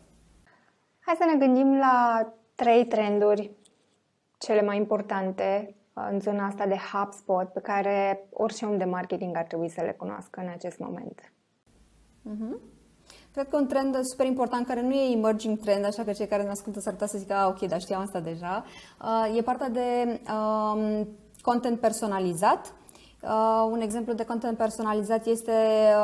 Hai 0.99 1.15
să 1.17 1.25
ne 1.31 1.45
gândim 1.45 1.77
la 1.77 2.27
trei 2.55 2.85
trenduri 2.85 3.51
cele 4.37 4.61
mai 4.61 4.77
importante 4.77 5.75
uh, 5.93 6.07
în 6.11 6.19
zona 6.19 6.45
asta 6.45 6.65
de 6.65 6.77
HubSpot 6.91 7.47
pe 7.47 7.59
care 7.59 8.27
orice 8.33 8.65
om 8.65 8.77
de 8.77 8.83
marketing 8.83 9.37
ar 9.37 9.43
trebui 9.43 9.69
să 9.69 9.81
le 9.81 9.91
cunoască 9.91 10.41
în 10.41 10.47
acest 10.47 10.79
moment. 10.79 11.31
Uh-huh. 12.29 12.72
Cred 13.33 13.49
că 13.49 13.57
un 13.57 13.67
trend 13.67 14.03
super 14.03 14.25
important, 14.25 14.67
care 14.67 14.81
nu 14.81 14.93
e 14.93 15.11
emerging 15.11 15.59
trend, 15.59 15.85
așa 15.85 16.03
că 16.03 16.11
cei 16.11 16.27
care 16.27 16.43
ne 16.43 16.49
ascultă 16.49 16.79
s-ar 16.79 16.93
putea 16.93 17.07
să 17.07 17.17
zică, 17.17 17.33
ah, 17.33 17.47
ok, 17.47 17.67
dar 17.69 17.81
știam 17.81 18.01
asta 18.01 18.19
deja, 18.19 18.65
uh, 19.01 19.37
e 19.37 19.41
partea 19.41 19.69
de 19.69 20.19
um, 20.31 21.07
content 21.41 21.79
personalizat. 21.79 22.73
Uh, 23.21 23.69
un 23.71 23.81
exemplu 23.81 24.13
de 24.13 24.25
content 24.25 24.57
personalizat 24.57 25.25
este 25.25 25.51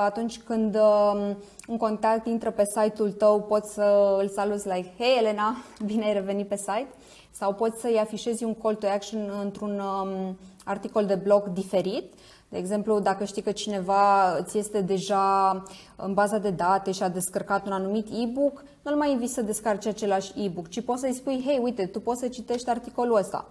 atunci 0.03 0.39
când 0.39 0.75
um, 0.75 1.37
un 1.67 1.77
contact 1.77 2.27
intră 2.27 2.51
pe 2.51 2.63
site-ul 2.75 3.11
tău, 3.11 3.41
poți 3.41 3.73
să 3.73 4.17
îl 4.21 4.29
saluți 4.29 4.67
like, 4.67 4.93
hey 4.97 5.17
Elena, 5.17 5.55
bine 5.85 6.05
ai 6.05 6.13
revenit 6.13 6.47
pe 6.47 6.55
site, 6.55 6.89
sau 7.31 7.53
poți 7.53 7.79
să-i 7.79 7.99
afișezi 7.99 8.43
un 8.43 8.55
call 8.55 8.75
to 8.75 8.87
action 8.87 9.31
într-un 9.43 9.79
um, 9.79 10.37
articol 10.65 11.05
de 11.05 11.15
blog 11.15 11.47
diferit. 11.47 12.13
De 12.49 12.57
exemplu, 12.57 12.99
dacă 12.99 13.23
știi 13.25 13.41
că 13.41 13.51
cineva 13.51 14.35
ți 14.43 14.57
este 14.57 14.81
deja 14.81 15.51
în 15.95 16.13
baza 16.13 16.37
de 16.37 16.49
date 16.49 16.91
și 16.91 17.03
a 17.03 17.09
descărcat 17.09 17.65
un 17.65 17.71
anumit 17.71 18.07
e-book, 18.11 18.63
nu-l 18.81 18.95
mai 18.95 19.11
inviți 19.11 19.33
să 19.33 19.41
descarci 19.41 19.85
același 19.85 20.31
e-book, 20.43 20.69
ci 20.69 20.81
poți 20.81 21.01
să-i 21.01 21.13
spui, 21.13 21.43
hei, 21.45 21.59
uite, 21.63 21.85
tu 21.85 21.99
poți 21.99 22.19
să 22.19 22.27
citești 22.27 22.69
articolul 22.69 23.17
ăsta. 23.17 23.47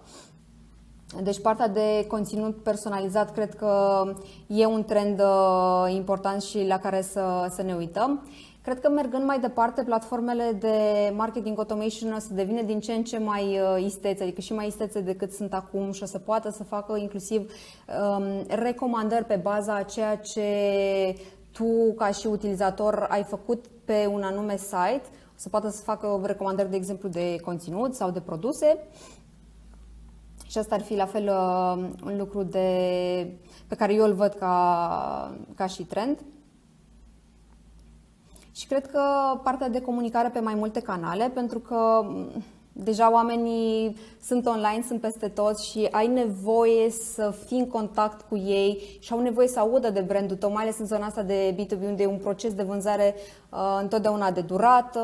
Deci 1.23 1.41
partea 1.41 1.67
de 1.67 2.05
conținut 2.07 2.63
personalizat 2.63 3.33
cred 3.33 3.55
că 3.55 4.03
e 4.47 4.65
un 4.65 4.83
trend 4.83 5.19
uh, 5.19 5.93
important 5.93 6.41
și 6.41 6.65
la 6.67 6.77
care 6.77 7.01
să, 7.01 7.47
să 7.55 7.61
ne 7.61 7.73
uităm. 7.73 8.27
Cred 8.61 8.79
că 8.79 8.89
mergând 8.89 9.23
mai 9.23 9.39
departe, 9.39 9.83
platformele 9.83 10.51
de 10.59 10.77
marketing 11.15 11.57
automation 11.57 12.13
o 12.13 12.19
să 12.19 12.33
devină 12.33 12.61
din 12.61 12.79
ce 12.79 12.93
în 12.93 13.03
ce 13.03 13.17
mai 13.17 13.59
uh, 13.59 13.83
istețe, 13.83 14.23
adică 14.23 14.41
și 14.41 14.53
mai 14.53 14.67
istețe 14.67 15.01
decât 15.01 15.31
sunt 15.31 15.53
acum 15.53 15.91
și 15.91 16.03
o 16.03 16.05
să 16.05 16.19
poată 16.19 16.49
să 16.49 16.63
facă 16.63 16.97
inclusiv 16.97 17.51
um, 18.17 18.23
recomandări 18.47 19.25
pe 19.25 19.35
baza 19.35 19.75
a 19.75 19.83
ceea 19.83 20.17
ce 20.17 20.45
tu 21.51 21.93
ca 21.97 22.11
și 22.11 22.27
utilizator 22.27 23.07
ai 23.09 23.23
făcut 23.23 23.65
pe 23.85 24.05
un 24.05 24.21
anume 24.21 24.57
site, 24.57 25.01
o 25.05 25.35
să 25.35 25.49
poată 25.49 25.69
să 25.69 25.81
facă 25.81 26.21
recomandări, 26.23 26.69
de 26.69 26.75
exemplu, 26.75 27.09
de 27.09 27.35
conținut 27.43 27.95
sau 27.95 28.11
de 28.11 28.19
produse. 28.19 28.87
Și 30.47 30.57
asta 30.57 30.75
ar 30.75 30.81
fi 30.81 30.95
la 30.95 31.05
fel 31.05 31.27
uh, 31.27 31.89
un 32.05 32.17
lucru 32.17 32.43
de, 32.43 32.67
pe 33.67 33.75
care 33.75 33.93
eu 33.93 34.05
îl 34.05 34.13
văd 34.13 34.33
ca, 34.33 35.37
ca 35.55 35.65
și 35.65 35.83
trend. 35.83 36.19
Și 38.59 38.67
cred 38.67 38.87
că 38.91 39.01
partea 39.43 39.69
de 39.69 39.81
comunicare 39.81 40.29
pe 40.29 40.39
mai 40.39 40.55
multe 40.55 40.79
canale, 40.79 41.31
pentru 41.33 41.59
că 41.59 42.05
deja 42.71 43.11
oamenii 43.11 43.97
sunt 44.21 44.45
online, 44.45 44.83
sunt 44.87 45.01
peste 45.01 45.27
tot 45.27 45.59
și 45.59 45.87
ai 45.91 46.07
nevoie 46.07 46.89
să 46.89 47.33
fii 47.45 47.59
în 47.59 47.67
contact 47.67 48.21
cu 48.29 48.37
ei 48.37 48.97
și 48.99 49.13
au 49.13 49.21
nevoie 49.21 49.47
să 49.47 49.59
audă 49.59 49.89
de 49.89 49.99
brandul 49.99 50.35
tău, 50.35 50.51
mai 50.51 50.63
ales 50.63 50.79
în 50.79 50.85
zona 50.85 51.05
asta 51.05 51.23
de 51.23 51.55
B2B, 51.55 51.81
unde 51.83 52.03
e 52.03 52.07
un 52.07 52.17
proces 52.17 52.53
de 52.53 52.63
vânzare 52.63 53.15
uh, 53.49 53.79
întotdeauna 53.81 54.31
de 54.31 54.41
durată, 54.41 54.99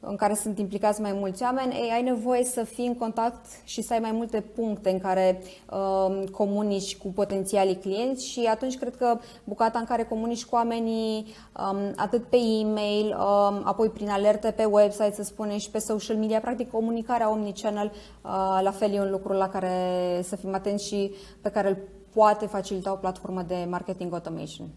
în 0.00 0.16
care 0.16 0.34
sunt 0.34 0.58
implicați 0.58 1.00
mai 1.00 1.12
mulți 1.12 1.42
oameni, 1.42 1.74
ei, 1.74 1.90
ai 1.92 2.02
nevoie 2.02 2.44
să 2.44 2.64
fii 2.64 2.86
în 2.86 2.94
contact 2.94 3.46
și 3.64 3.82
să 3.82 3.92
ai 3.92 3.98
mai 3.98 4.12
multe 4.12 4.40
puncte 4.40 4.90
în 4.90 4.98
care 4.98 5.42
uh, 5.70 6.28
comunici 6.30 6.96
cu 6.96 7.08
potențialii 7.08 7.76
clienți 7.76 8.26
și 8.26 8.40
atunci 8.50 8.78
cred 8.78 8.96
că 8.96 9.18
bucata 9.44 9.78
în 9.78 9.84
care 9.84 10.04
comunici 10.04 10.44
cu 10.44 10.54
oamenii 10.54 11.26
um, 11.70 11.92
atât 11.96 12.24
pe 12.24 12.36
e-mail, 12.60 13.06
um, 13.06 13.62
apoi 13.64 13.88
prin 13.88 14.08
alerte 14.08 14.50
pe 14.50 14.64
website, 14.64 15.12
să 15.14 15.22
spunem, 15.22 15.58
și 15.58 15.70
pe 15.70 15.78
social 15.78 16.16
media, 16.16 16.40
practic 16.40 16.70
comunicarea 16.70 17.30
omnichannel, 17.30 17.86
uh, 17.86 18.58
la 18.62 18.70
fel 18.70 18.92
e 18.92 19.00
un 19.00 19.10
lucru 19.10 19.32
la 19.32 19.48
care 19.48 19.72
să 20.22 20.36
fim 20.36 20.54
atenți 20.54 20.86
și 20.86 21.10
pe 21.40 21.50
care 21.50 21.68
îl 21.68 21.76
poate 22.14 22.46
facilita 22.46 22.92
o 22.92 22.96
platformă 22.96 23.42
de 23.42 23.66
marketing 23.68 24.12
automation. 24.12 24.68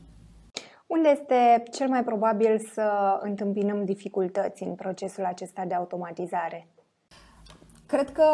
Unde 0.92 1.10
este 1.10 1.64
cel 1.72 1.88
mai 1.88 2.04
probabil 2.04 2.60
să 2.74 3.18
întâmpinăm 3.22 3.86
dificultăți 3.86 4.64
în 4.64 4.76
procesul 4.76 5.26
acesta 5.26 5.66
de 5.66 5.74
automatizare? 5.74 6.68
Cred 7.86 8.12
că 8.12 8.26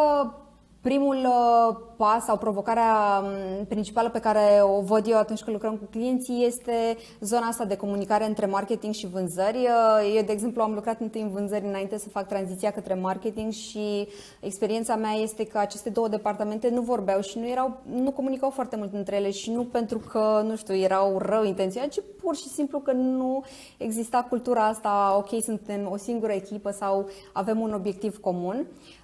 Primul 0.88 1.15
uh, 1.15 1.77
pas 1.98 2.24
sau 2.24 2.38
provocarea 2.38 3.24
um, 3.24 3.65
principală 3.65 4.10
pe 4.10 4.20
care 4.20 4.62
o 4.62 4.82
văd 4.82 5.08
eu 5.08 5.17
atunci 5.17 5.41
când 5.41 5.56
lucrăm 5.56 5.75
cu 5.77 5.88
clienții 5.91 6.46
este 6.46 6.98
zona 7.20 7.46
asta 7.48 7.65
de 7.65 7.75
comunicare 7.75 8.25
între 8.25 8.46
marketing 8.46 8.94
și 8.94 9.08
vânzări. 9.08 9.58
Uh, 9.58 10.13
eu, 10.15 10.24
de 10.24 10.32
exemplu, 10.32 10.62
am 10.62 10.74
lucrat 10.74 11.00
întâi 11.00 11.22
în 11.22 11.29
vânzări 11.29 11.65
înainte 11.65 11.98
să 11.98 12.10
fac 12.10 12.27
tranziția 12.27 12.72
către 12.72 12.94
marketing 12.94 13.51
și 13.51 14.08
experiența 14.39 14.96
mea 14.96 15.12
este 15.12 15.46
că 15.46 15.58
aceste 15.58 15.89
două 15.89 16.08
departamente 16.08 16.70
nu 16.70 16.82
vorbeau 16.82 17.22
și 17.22 17.39
nu, 17.39 17.48
erau, 17.48 17.77
nu 17.91 18.12
comunicau 18.12 18.50
foarte 18.50 18.75
mult 18.75 18.94
între 18.94 19.15
ele 19.15 19.32
și 19.32 19.51
nu 19.51 19.63
pentru 19.63 20.00
că, 20.00 20.41
nu 20.46 20.56
știu, 20.56 20.75
erau 20.75 21.17
rău 21.17 21.44
intenționat, 21.44 21.89
ci 21.89 22.01
pur 22.22 22.36
și 22.36 22.48
simplu 22.48 22.79
că 22.79 22.91
nu 22.91 23.44
exista 23.77 24.25
cultura 24.29 24.65
asta, 24.65 25.15
ok, 25.17 25.41
suntem 25.44 25.89
o 25.91 25.98
singură 25.98 26.32
echipă 26.32 26.72
sau 26.72 27.10
avem 27.34 27.60
un 27.60 27.74
obiectiv 27.74 28.20
comun. 28.20 28.58
Uh, 28.58 28.96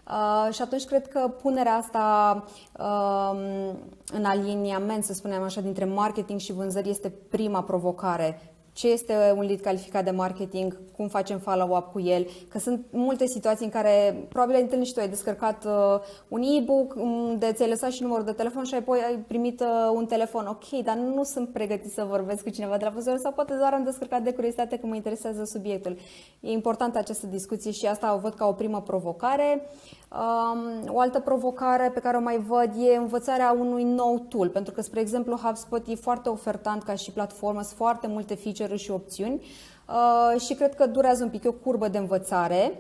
și 0.52 0.62
atunci 0.62 0.84
cred 0.84 1.08
că 1.08 1.20
punerea 1.42 1.76
asta 1.76 2.44
um, 2.80 3.38
în 4.14 4.26
aliniament, 4.26 5.04
să 5.04 5.14
spunem 5.14 5.42
așa, 5.42 5.62
dintre 5.62 5.86
marketing 5.86 6.40
și 6.40 6.54
vânzări 6.54 6.90
este 6.90 7.10
prima 7.30 7.64
provocare 7.64 8.53
ce 8.74 8.88
este 8.88 9.34
un 9.36 9.46
lead 9.46 9.60
calificat 9.60 10.04
de 10.04 10.12
marketing, 10.12 10.80
cum 10.96 11.08
facem 11.08 11.40
follow-up 11.40 11.92
cu 11.92 12.00
el, 12.00 12.28
că 12.48 12.60
sunt 12.60 12.86
multe 12.92 13.26
situații 13.26 13.66
în 13.66 13.72
care 13.72 14.26
probabil 14.30 14.56
ai 14.56 14.62
întâlnit 14.62 14.88
și 14.88 14.94
tu, 14.94 15.00
ai 15.00 15.10
descărcat 15.10 15.66
uh, 15.66 16.00
un 16.28 16.42
e-book 16.42 16.96
unde 16.96 17.52
ți-ai 17.52 17.70
lăsat 17.70 17.92
și 17.92 18.02
numărul 18.02 18.26
de 18.26 18.32
telefon 18.32 18.64
și 18.64 18.76
apoi 18.76 19.00
ai 19.08 19.18
primit 19.28 19.60
uh, 19.60 19.68
un 19.94 20.06
telefon. 20.06 20.48
Ok, 20.48 20.84
dar 20.84 20.96
nu 20.96 21.24
sunt 21.24 21.50
pregătit 21.50 21.92
să 21.92 22.04
vorbesc 22.10 22.44
cu 22.44 22.50
cineva 22.50 22.78
de 22.78 22.84
la 22.84 22.90
vânzări 22.90 23.20
sau 23.20 23.32
poate 23.32 23.54
doar 23.54 23.74
am 23.74 23.84
descărcat 23.84 24.22
de 24.22 24.34
curiozitate 24.34 24.78
că 24.78 24.86
mă 24.86 24.96
interesează 24.96 25.44
subiectul. 25.44 25.98
E 26.40 26.52
importantă 26.52 26.98
această 26.98 27.28
discuție 27.28 27.72
și 27.72 27.86
asta 27.86 28.14
o 28.14 28.20
văd 28.20 28.34
ca 28.34 28.46
o 28.46 28.54
primă 28.54 28.82
provocare. 28.82 29.68
Um, 30.14 30.94
o 30.96 31.00
altă 31.00 31.20
provocare 31.20 31.92
pe 31.94 32.00
care 32.00 32.18
o 32.18 32.22
mai 32.22 32.38
văd 32.38 32.72
e 32.78 32.96
învățarea 32.96 33.56
unui 33.60 33.84
nou 33.84 34.26
tool, 34.30 34.50
pentru 34.50 34.74
că, 34.74 34.82
spre 34.82 35.00
exemplu, 35.00 35.36
HubSpot 35.36 35.88
e 35.88 35.96
foarte 35.96 36.30
ofertant 36.30 36.84
ca 36.84 36.96
și 36.96 37.12
platformă, 37.12 37.62
sunt 37.62 37.78
foarte 37.78 38.08
multe 38.08 38.36
feature-uri 38.64 38.82
și 38.82 38.92
opțiuni 38.92 39.46
uh, 39.88 40.42
și 40.42 40.54
cred 40.54 40.76
că 40.76 40.86
durează 40.86 41.24
un 41.24 41.30
pic, 41.30 41.44
e 41.44 41.48
o 41.48 41.52
curbă 41.52 41.88
de 41.88 41.98
învățare 41.98 42.72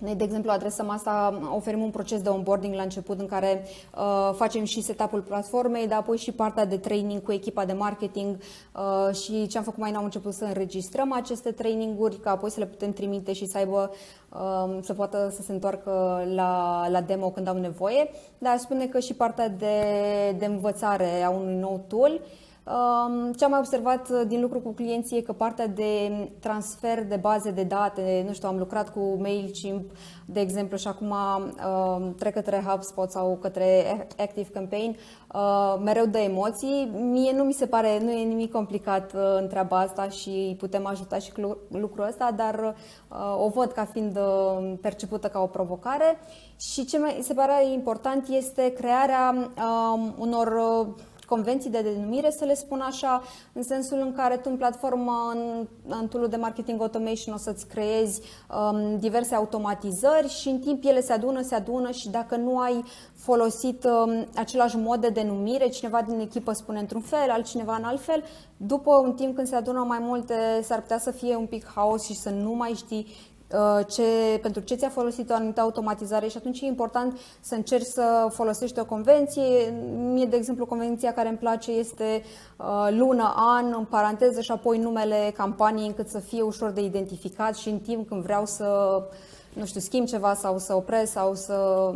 noi, 0.00 0.14
de 0.14 0.24
exemplu, 0.24 0.50
adresăm 0.50 0.90
asta, 0.90 1.40
oferim 1.54 1.82
un 1.82 1.90
proces 1.90 2.20
de 2.22 2.28
onboarding 2.28 2.74
la 2.74 2.82
început 2.82 3.20
în 3.20 3.26
care 3.26 3.64
uh, 3.96 4.34
facem 4.34 4.64
și 4.64 4.82
setup-ul 4.82 5.20
platformei, 5.20 5.86
dar 5.86 5.98
apoi 5.98 6.16
și 6.16 6.32
partea 6.32 6.64
de 6.64 6.76
training 6.76 7.22
cu 7.22 7.32
echipa 7.32 7.64
de 7.64 7.72
marketing 7.72 8.36
uh, 8.36 9.14
și 9.14 9.46
ce 9.46 9.58
am 9.58 9.64
făcut 9.64 9.78
mai 9.78 9.90
nou, 9.90 9.98
am 9.98 10.04
început 10.04 10.32
să 10.32 10.44
înregistrăm 10.44 11.12
aceste 11.12 11.50
traininguri, 11.50 12.16
ca 12.16 12.30
apoi 12.30 12.50
să 12.50 12.60
le 12.60 12.66
putem 12.66 12.92
trimite 12.92 13.32
și 13.32 13.46
să 13.46 13.58
aibă, 13.58 13.90
uh, 14.32 14.78
să 14.82 14.94
poată 14.94 15.32
să 15.34 15.42
se 15.42 15.52
întoarcă 15.52 16.22
la, 16.34 16.84
la 16.88 17.00
demo 17.00 17.30
când 17.30 17.48
au 17.48 17.58
nevoie. 17.58 18.10
Dar 18.38 18.58
spune 18.58 18.86
că 18.86 18.98
și 18.98 19.14
partea 19.14 19.48
de, 19.48 19.74
de 20.38 20.44
învățare 20.46 21.22
a 21.22 21.30
unui 21.30 21.56
nou 21.56 21.84
tool 21.88 22.12
uh, 22.12 22.48
ce 23.36 23.44
am 23.44 23.50
mai 23.50 23.58
observat 23.58 24.08
uh, 24.10 24.22
din 24.26 24.40
lucru 24.40 24.60
cu 24.60 24.70
clienții 24.70 25.16
e 25.16 25.20
că 25.20 25.32
partea 25.32 25.66
de 25.66 26.10
transfer 26.40 27.04
de 27.04 27.16
baze 27.16 27.50
de 27.50 27.62
date, 27.62 28.24
nu 28.26 28.32
știu, 28.32 28.48
am 28.48 28.58
lucrat 28.58 28.92
cu 28.92 29.16
MailChimp, 29.20 29.90
de 30.24 30.40
exemplu, 30.40 30.76
și 30.76 30.88
acum 30.88 31.14
trec 32.18 32.34
către 32.34 32.64
HubSpot 32.66 33.10
sau 33.10 33.38
către 33.40 33.96
Active 34.18 34.48
Campaign, 34.52 34.96
uh, 35.34 35.80
mereu 35.84 36.06
de 36.06 36.18
emoții. 36.18 36.90
Mie 36.94 37.32
nu 37.36 37.42
mi 37.42 37.52
se 37.52 37.66
pare, 37.66 37.98
nu 38.02 38.10
e 38.10 38.24
nimic 38.24 38.52
complicat 38.52 39.12
uh, 39.14 39.20
în 39.40 39.48
treaba 39.48 39.78
asta 39.78 40.08
și 40.08 40.56
putem 40.58 40.86
ajuta 40.86 41.18
și 41.18 41.32
cu 41.32 41.58
lucrul 41.68 42.06
ăsta, 42.06 42.32
dar 42.36 42.74
o 43.38 43.48
văd 43.48 43.72
ca 43.72 43.84
fiind 43.84 44.18
percepută 44.80 45.28
ca 45.28 45.40
o 45.40 45.46
provocare. 45.46 46.18
Și 46.56 46.84
ce 46.84 46.98
mi 46.98 47.18
se 47.22 47.34
pare 47.34 47.72
important 47.72 48.28
este 48.28 48.72
crearea 48.72 49.34
um, 49.34 50.14
unor 50.18 50.48
convenții 51.30 51.70
de 51.70 51.80
denumire, 51.80 52.30
să 52.30 52.44
le 52.44 52.54
spun 52.54 52.80
așa, 52.80 53.22
în 53.52 53.62
sensul 53.62 53.98
în 54.00 54.12
care 54.12 54.36
tu 54.36 54.48
în 54.50 54.56
platformă, 54.56 55.32
în, 55.34 55.66
în 56.00 56.08
tool 56.08 56.28
de 56.28 56.36
marketing 56.36 56.80
automation 56.80 57.34
o 57.34 57.36
să-ți 57.36 57.66
creezi 57.66 58.20
um, 58.20 58.98
diverse 58.98 59.34
automatizări 59.34 60.28
și 60.28 60.48
în 60.48 60.58
timp 60.58 60.84
ele 60.84 61.00
se 61.00 61.12
adună, 61.12 61.42
se 61.42 61.54
adună 61.54 61.90
și 61.90 62.08
dacă 62.08 62.36
nu 62.36 62.58
ai 62.58 62.84
folosit 63.14 63.84
um, 63.84 64.26
același 64.34 64.76
mod 64.76 65.00
de 65.00 65.08
denumire, 65.08 65.68
cineva 65.68 66.02
din 66.02 66.20
echipă 66.20 66.52
spune 66.52 66.78
într-un 66.78 67.00
fel, 67.00 67.30
altcineva 67.30 67.76
în 67.76 67.84
alt 67.84 68.00
fel, 68.00 68.24
după 68.56 68.94
un 68.94 69.12
timp 69.12 69.34
când 69.34 69.46
se 69.46 69.56
adună 69.56 69.84
mai 69.88 69.98
multe, 70.00 70.34
s-ar 70.62 70.80
putea 70.80 70.98
să 70.98 71.10
fie 71.10 71.36
un 71.36 71.46
pic 71.46 71.66
haos 71.74 72.04
și 72.04 72.14
să 72.14 72.30
nu 72.30 72.52
mai 72.54 72.72
știi 72.76 73.06
Uh, 73.06 73.29
ce, 73.86 74.38
pentru 74.42 74.60
ce 74.60 74.74
ți-a 74.74 74.88
folosit 74.88 75.30
o 75.30 75.34
anumită 75.34 75.60
automatizare 75.60 76.28
și 76.28 76.36
atunci 76.36 76.60
e 76.60 76.66
important 76.66 77.18
să 77.40 77.54
încerci 77.54 77.86
să 77.86 78.26
folosești 78.30 78.78
o 78.78 78.84
convenție. 78.84 79.74
Mie, 79.96 80.24
de 80.24 80.36
exemplu, 80.36 80.66
convenția 80.66 81.12
care 81.12 81.28
îmi 81.28 81.38
place 81.38 81.70
este 81.70 82.22
uh, 82.56 82.88
lună, 82.90 83.34
an, 83.36 83.74
în 83.76 83.84
paranteză 83.84 84.40
și 84.40 84.50
apoi 84.50 84.78
numele 84.78 85.32
campaniei 85.36 85.86
încât 85.86 86.08
să 86.08 86.18
fie 86.18 86.42
ușor 86.42 86.70
de 86.70 86.80
identificat 86.80 87.56
și 87.56 87.68
în 87.68 87.78
timp 87.78 88.08
când 88.08 88.22
vreau 88.22 88.46
să 88.46 89.02
nu 89.52 89.64
știu, 89.64 89.80
schimb 89.80 90.06
ceva 90.06 90.34
sau 90.34 90.58
să 90.58 90.74
opresc 90.74 91.12
sau 91.12 91.34
să 91.34 91.90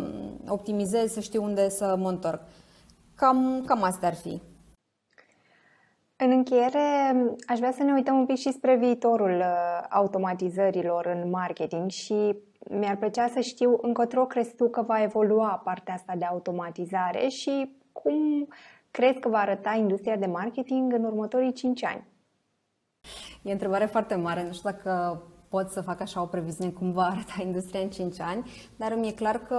optimizez, 0.48 1.12
să 1.12 1.20
știu 1.20 1.42
unde 1.42 1.68
să 1.68 1.96
mă 1.98 2.08
întorc. 2.08 2.40
Cam, 3.14 3.62
cam 3.66 3.82
astea 3.82 4.08
ar 4.08 4.14
fi. 4.14 4.40
În 6.24 6.30
încheiere, 6.30 7.16
aș 7.46 7.58
vrea 7.58 7.72
să 7.72 7.82
ne 7.82 7.92
uităm 7.92 8.18
un 8.18 8.26
pic 8.26 8.36
și 8.36 8.52
spre 8.52 8.76
viitorul 8.76 9.36
uh, 9.38 9.86
automatizărilor 9.90 11.06
în 11.06 11.30
marketing 11.30 11.90
și 11.90 12.36
mi-ar 12.70 12.96
plăcea 12.96 13.28
să 13.28 13.40
știu 13.40 13.78
încotro 13.80 14.26
crezi 14.26 14.54
tu 14.54 14.68
că 14.68 14.82
va 14.82 15.02
evolua 15.02 15.60
partea 15.64 15.94
asta 15.94 16.14
de 16.16 16.24
automatizare 16.24 17.28
și 17.28 17.76
cum 17.92 18.48
crezi 18.90 19.18
că 19.18 19.28
va 19.28 19.38
arăta 19.38 19.74
industria 19.78 20.16
de 20.16 20.26
marketing 20.26 20.92
în 20.92 21.04
următorii 21.04 21.52
5 21.52 21.84
ani? 21.84 22.06
E 23.42 23.48
o 23.48 23.52
întrebare 23.52 23.84
foarte 23.84 24.14
mare, 24.14 24.42
nu 24.42 24.52
știu 24.52 24.70
dacă 24.70 25.22
pot 25.48 25.70
să 25.70 25.80
fac 25.80 26.00
așa 26.00 26.22
o 26.22 26.26
previziune 26.26 26.70
cum 26.70 26.92
va 26.92 27.04
arăta 27.04 27.34
industria 27.42 27.80
în 27.80 27.90
5 27.90 28.20
ani, 28.20 28.50
dar 28.76 28.94
mi-e 28.94 29.12
clar 29.12 29.38
că 29.38 29.58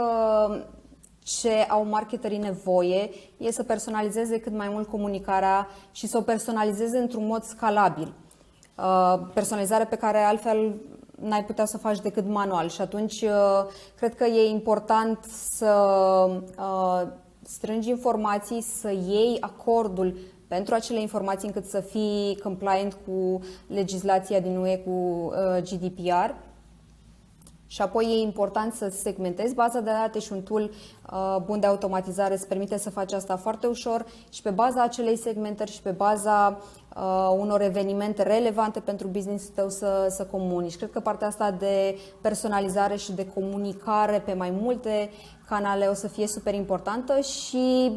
ce 1.25 1.65
au 1.69 1.85
marketerii 1.85 2.38
nevoie 2.38 3.09
e 3.38 3.51
să 3.51 3.63
personalizeze 3.63 4.39
cât 4.39 4.53
mai 4.53 4.69
mult 4.69 4.88
comunicarea 4.88 5.67
și 5.91 6.07
să 6.07 6.17
o 6.17 6.21
personalizeze 6.21 6.97
într-un 6.97 7.25
mod 7.25 7.43
scalabil. 7.43 8.13
Uh, 8.77 9.19
personalizare 9.33 9.85
pe 9.85 9.95
care 9.95 10.17
altfel 10.17 10.75
n-ai 11.21 11.45
putea 11.45 11.65
să 11.65 11.73
o 11.77 11.88
faci 11.88 11.99
decât 11.99 12.27
manual 12.27 12.69
și 12.69 12.81
atunci 12.81 13.21
uh, 13.21 13.65
cred 13.97 14.15
că 14.15 14.23
e 14.23 14.49
important 14.49 15.23
să 15.49 15.73
uh, 16.57 17.07
strângi 17.41 17.89
informații, 17.89 18.61
să 18.61 18.91
iei 18.91 19.38
acordul 19.39 20.17
pentru 20.47 20.73
acele 20.73 21.01
informații 21.01 21.47
încât 21.47 21.65
să 21.65 21.79
fii 21.79 22.39
compliant 22.43 22.97
cu 23.05 23.39
legislația 23.67 24.39
din 24.39 24.57
UE, 24.57 24.77
cu 24.77 25.31
GDPR 25.61 26.33
și 27.75 27.81
apoi 27.81 28.05
e 28.05 28.21
important 28.21 28.73
să 28.73 28.89
segmentezi 28.89 29.53
baza 29.53 29.79
de 29.79 29.89
date 29.89 30.19
și 30.19 30.31
un 30.31 30.41
tool 30.41 30.61
uh, 31.11 31.35
bun 31.45 31.59
de 31.59 31.67
automatizare 31.67 32.33
îți 32.33 32.47
permite 32.47 32.77
să 32.77 32.89
faci 32.89 33.13
asta 33.13 33.38
foarte 33.38 33.67
ușor 33.67 34.05
și 34.29 34.41
pe 34.41 34.49
baza 34.49 34.83
acelei 34.83 35.17
segmentări 35.17 35.71
și 35.71 35.81
pe 35.81 35.91
baza 35.91 36.61
uh, 36.95 37.35
unor 37.39 37.61
evenimente 37.61 38.23
relevante 38.23 38.79
pentru 38.79 39.07
business 39.07 39.45
tău 39.45 39.69
să, 39.69 40.07
să 40.09 40.25
comunici. 40.25 40.77
Cred 40.77 40.91
că 40.91 40.99
partea 40.99 41.27
asta 41.27 41.51
de 41.51 41.97
personalizare 42.21 42.95
și 42.95 43.11
de 43.11 43.27
comunicare 43.27 44.19
pe 44.25 44.33
mai 44.33 44.49
multe 44.61 45.09
canale 45.47 45.85
o 45.85 45.93
să 45.93 46.07
fie 46.07 46.27
super 46.27 46.53
importantă 46.53 47.19
și 47.19 47.91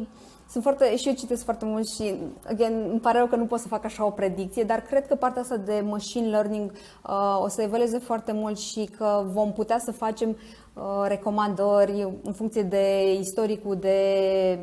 sunt 0.49 0.63
foarte, 0.63 0.97
și 0.97 1.07
eu 1.07 1.13
citesc 1.13 1.43
foarte 1.43 1.65
mult 1.65 1.87
și, 1.87 2.15
again, 2.47 2.87
îmi 2.89 2.99
pare 2.99 3.17
rău 3.17 3.27
că 3.27 3.35
nu 3.35 3.45
pot 3.45 3.59
să 3.59 3.67
fac 3.67 3.85
așa 3.85 4.05
o 4.05 4.09
predicție, 4.09 4.63
dar 4.63 4.81
cred 4.81 5.07
că 5.07 5.15
partea 5.15 5.41
asta 5.41 5.57
de 5.57 5.83
machine 5.85 6.27
learning 6.27 6.71
uh, 6.71 7.39
o 7.41 7.47
să 7.47 7.61
evolueze 7.61 7.97
foarte 7.97 8.31
mult 8.31 8.59
și 8.59 8.89
că 8.97 9.23
vom 9.25 9.53
putea 9.53 9.79
să 9.79 9.91
facem 9.91 10.29
uh, 10.29 10.83
recomandări 11.07 12.07
în 12.23 12.33
funcție 12.33 12.63
de 12.63 13.13
istoricul 13.19 13.75
de 13.75 13.99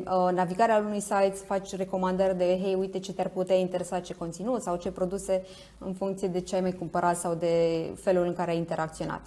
uh, 0.05 0.33
navigare 0.33 0.71
al 0.71 0.85
unui 0.85 1.01
site, 1.01 1.33
să 1.35 1.43
faci 1.43 1.75
recomandări 1.75 2.37
de, 2.37 2.59
hei, 2.63 2.75
uite 2.75 2.99
ce 2.99 3.13
te-ar 3.13 3.29
putea 3.29 3.55
interesa, 3.55 3.99
ce 3.99 4.13
conținut 4.13 4.61
sau 4.61 4.75
ce 4.75 4.91
produse 4.91 5.43
în 5.77 5.93
funcție 5.93 6.27
de 6.27 6.39
ce 6.39 6.55
ai 6.55 6.61
mai 6.61 6.73
cumpărat 6.73 7.17
sau 7.17 7.33
de 7.33 7.53
felul 7.95 8.25
în 8.25 8.33
care 8.33 8.51
ai 8.51 8.57
interacționat. 8.57 9.21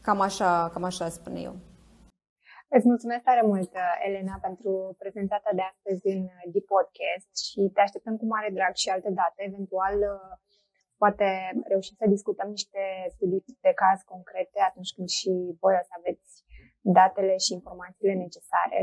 Cam 0.00 0.20
așa, 0.20 0.70
cam 0.72 0.84
așa 0.84 1.08
spune 1.08 1.40
eu. 1.40 1.54
Îți 2.76 2.90
mulțumesc 2.92 3.22
tare 3.28 3.42
mult, 3.52 3.72
Elena, 4.06 4.36
pentru 4.48 4.72
prezentarea 5.02 5.52
de 5.58 5.64
astăzi 5.72 6.02
în 6.14 6.22
The 6.54 6.62
Podcast 6.74 7.30
și 7.46 7.60
te 7.74 7.80
așteptăm 7.80 8.16
cu 8.20 8.26
mare 8.34 8.50
drag 8.58 8.74
și 8.82 8.88
alte 8.94 9.10
date. 9.20 9.40
Eventual, 9.50 9.96
poate 11.02 11.28
reușim 11.72 11.96
să 12.00 12.14
discutăm 12.16 12.48
niște 12.56 12.82
studii 13.14 13.44
de 13.66 13.72
caz 13.82 13.98
concrete 14.12 14.58
atunci 14.68 14.94
când 14.94 15.08
și 15.18 15.30
voi 15.62 15.74
o 15.80 15.84
să 15.88 15.94
aveți 15.98 16.30
datele 16.98 17.34
și 17.44 17.50
informațiile 17.58 18.14
necesare. 18.24 18.78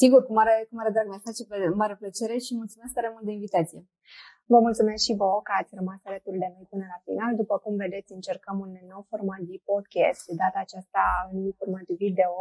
Sigur, 0.00 0.20
cu 0.26 0.32
mare, 0.38 0.54
cu 0.68 0.74
mare 0.78 0.90
drag, 0.94 1.06
mi 1.08 1.26
face 1.28 1.42
pe 1.50 1.56
mare 1.82 1.94
plăcere 2.02 2.36
și 2.44 2.58
mulțumesc 2.60 2.92
tare 2.94 3.08
mult 3.14 3.24
de 3.28 3.32
invitație. 3.38 3.80
Vă 4.52 4.58
mulțumesc 4.66 5.02
și 5.04 5.14
vouă 5.22 5.40
că 5.46 5.52
ați 5.60 5.74
rămas 5.74 6.00
alături 6.04 6.38
de 6.38 6.48
noi 6.54 6.66
până 6.72 6.84
la 6.92 7.00
final. 7.06 7.36
După 7.42 7.58
cum 7.58 7.76
vedeți, 7.76 8.12
încercăm 8.12 8.56
un 8.66 8.72
nou 8.92 9.02
format 9.08 9.40
de 9.50 9.56
podcast, 9.70 10.26
de 10.26 10.34
data 10.42 10.58
aceasta 10.62 11.04
în 11.32 11.52
format 11.58 11.84
de 11.90 11.94
video. 12.04 12.32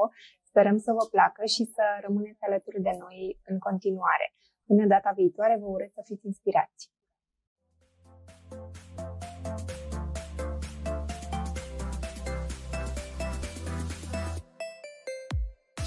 Sperăm 0.49 0.77
să 0.77 0.91
vă 0.97 1.03
placă 1.13 1.45
și 1.45 1.63
să 1.75 1.83
rămâneți 2.05 2.43
alături 2.47 2.81
de 2.87 2.93
noi 3.03 3.17
în 3.51 3.57
continuare. 3.67 4.27
Până 4.67 4.85
data 4.85 5.11
viitoare, 5.15 5.55
vă 5.61 5.67
urez 5.67 5.91
să 5.93 6.01
fiți 6.05 6.25
inspirați! 6.25 6.83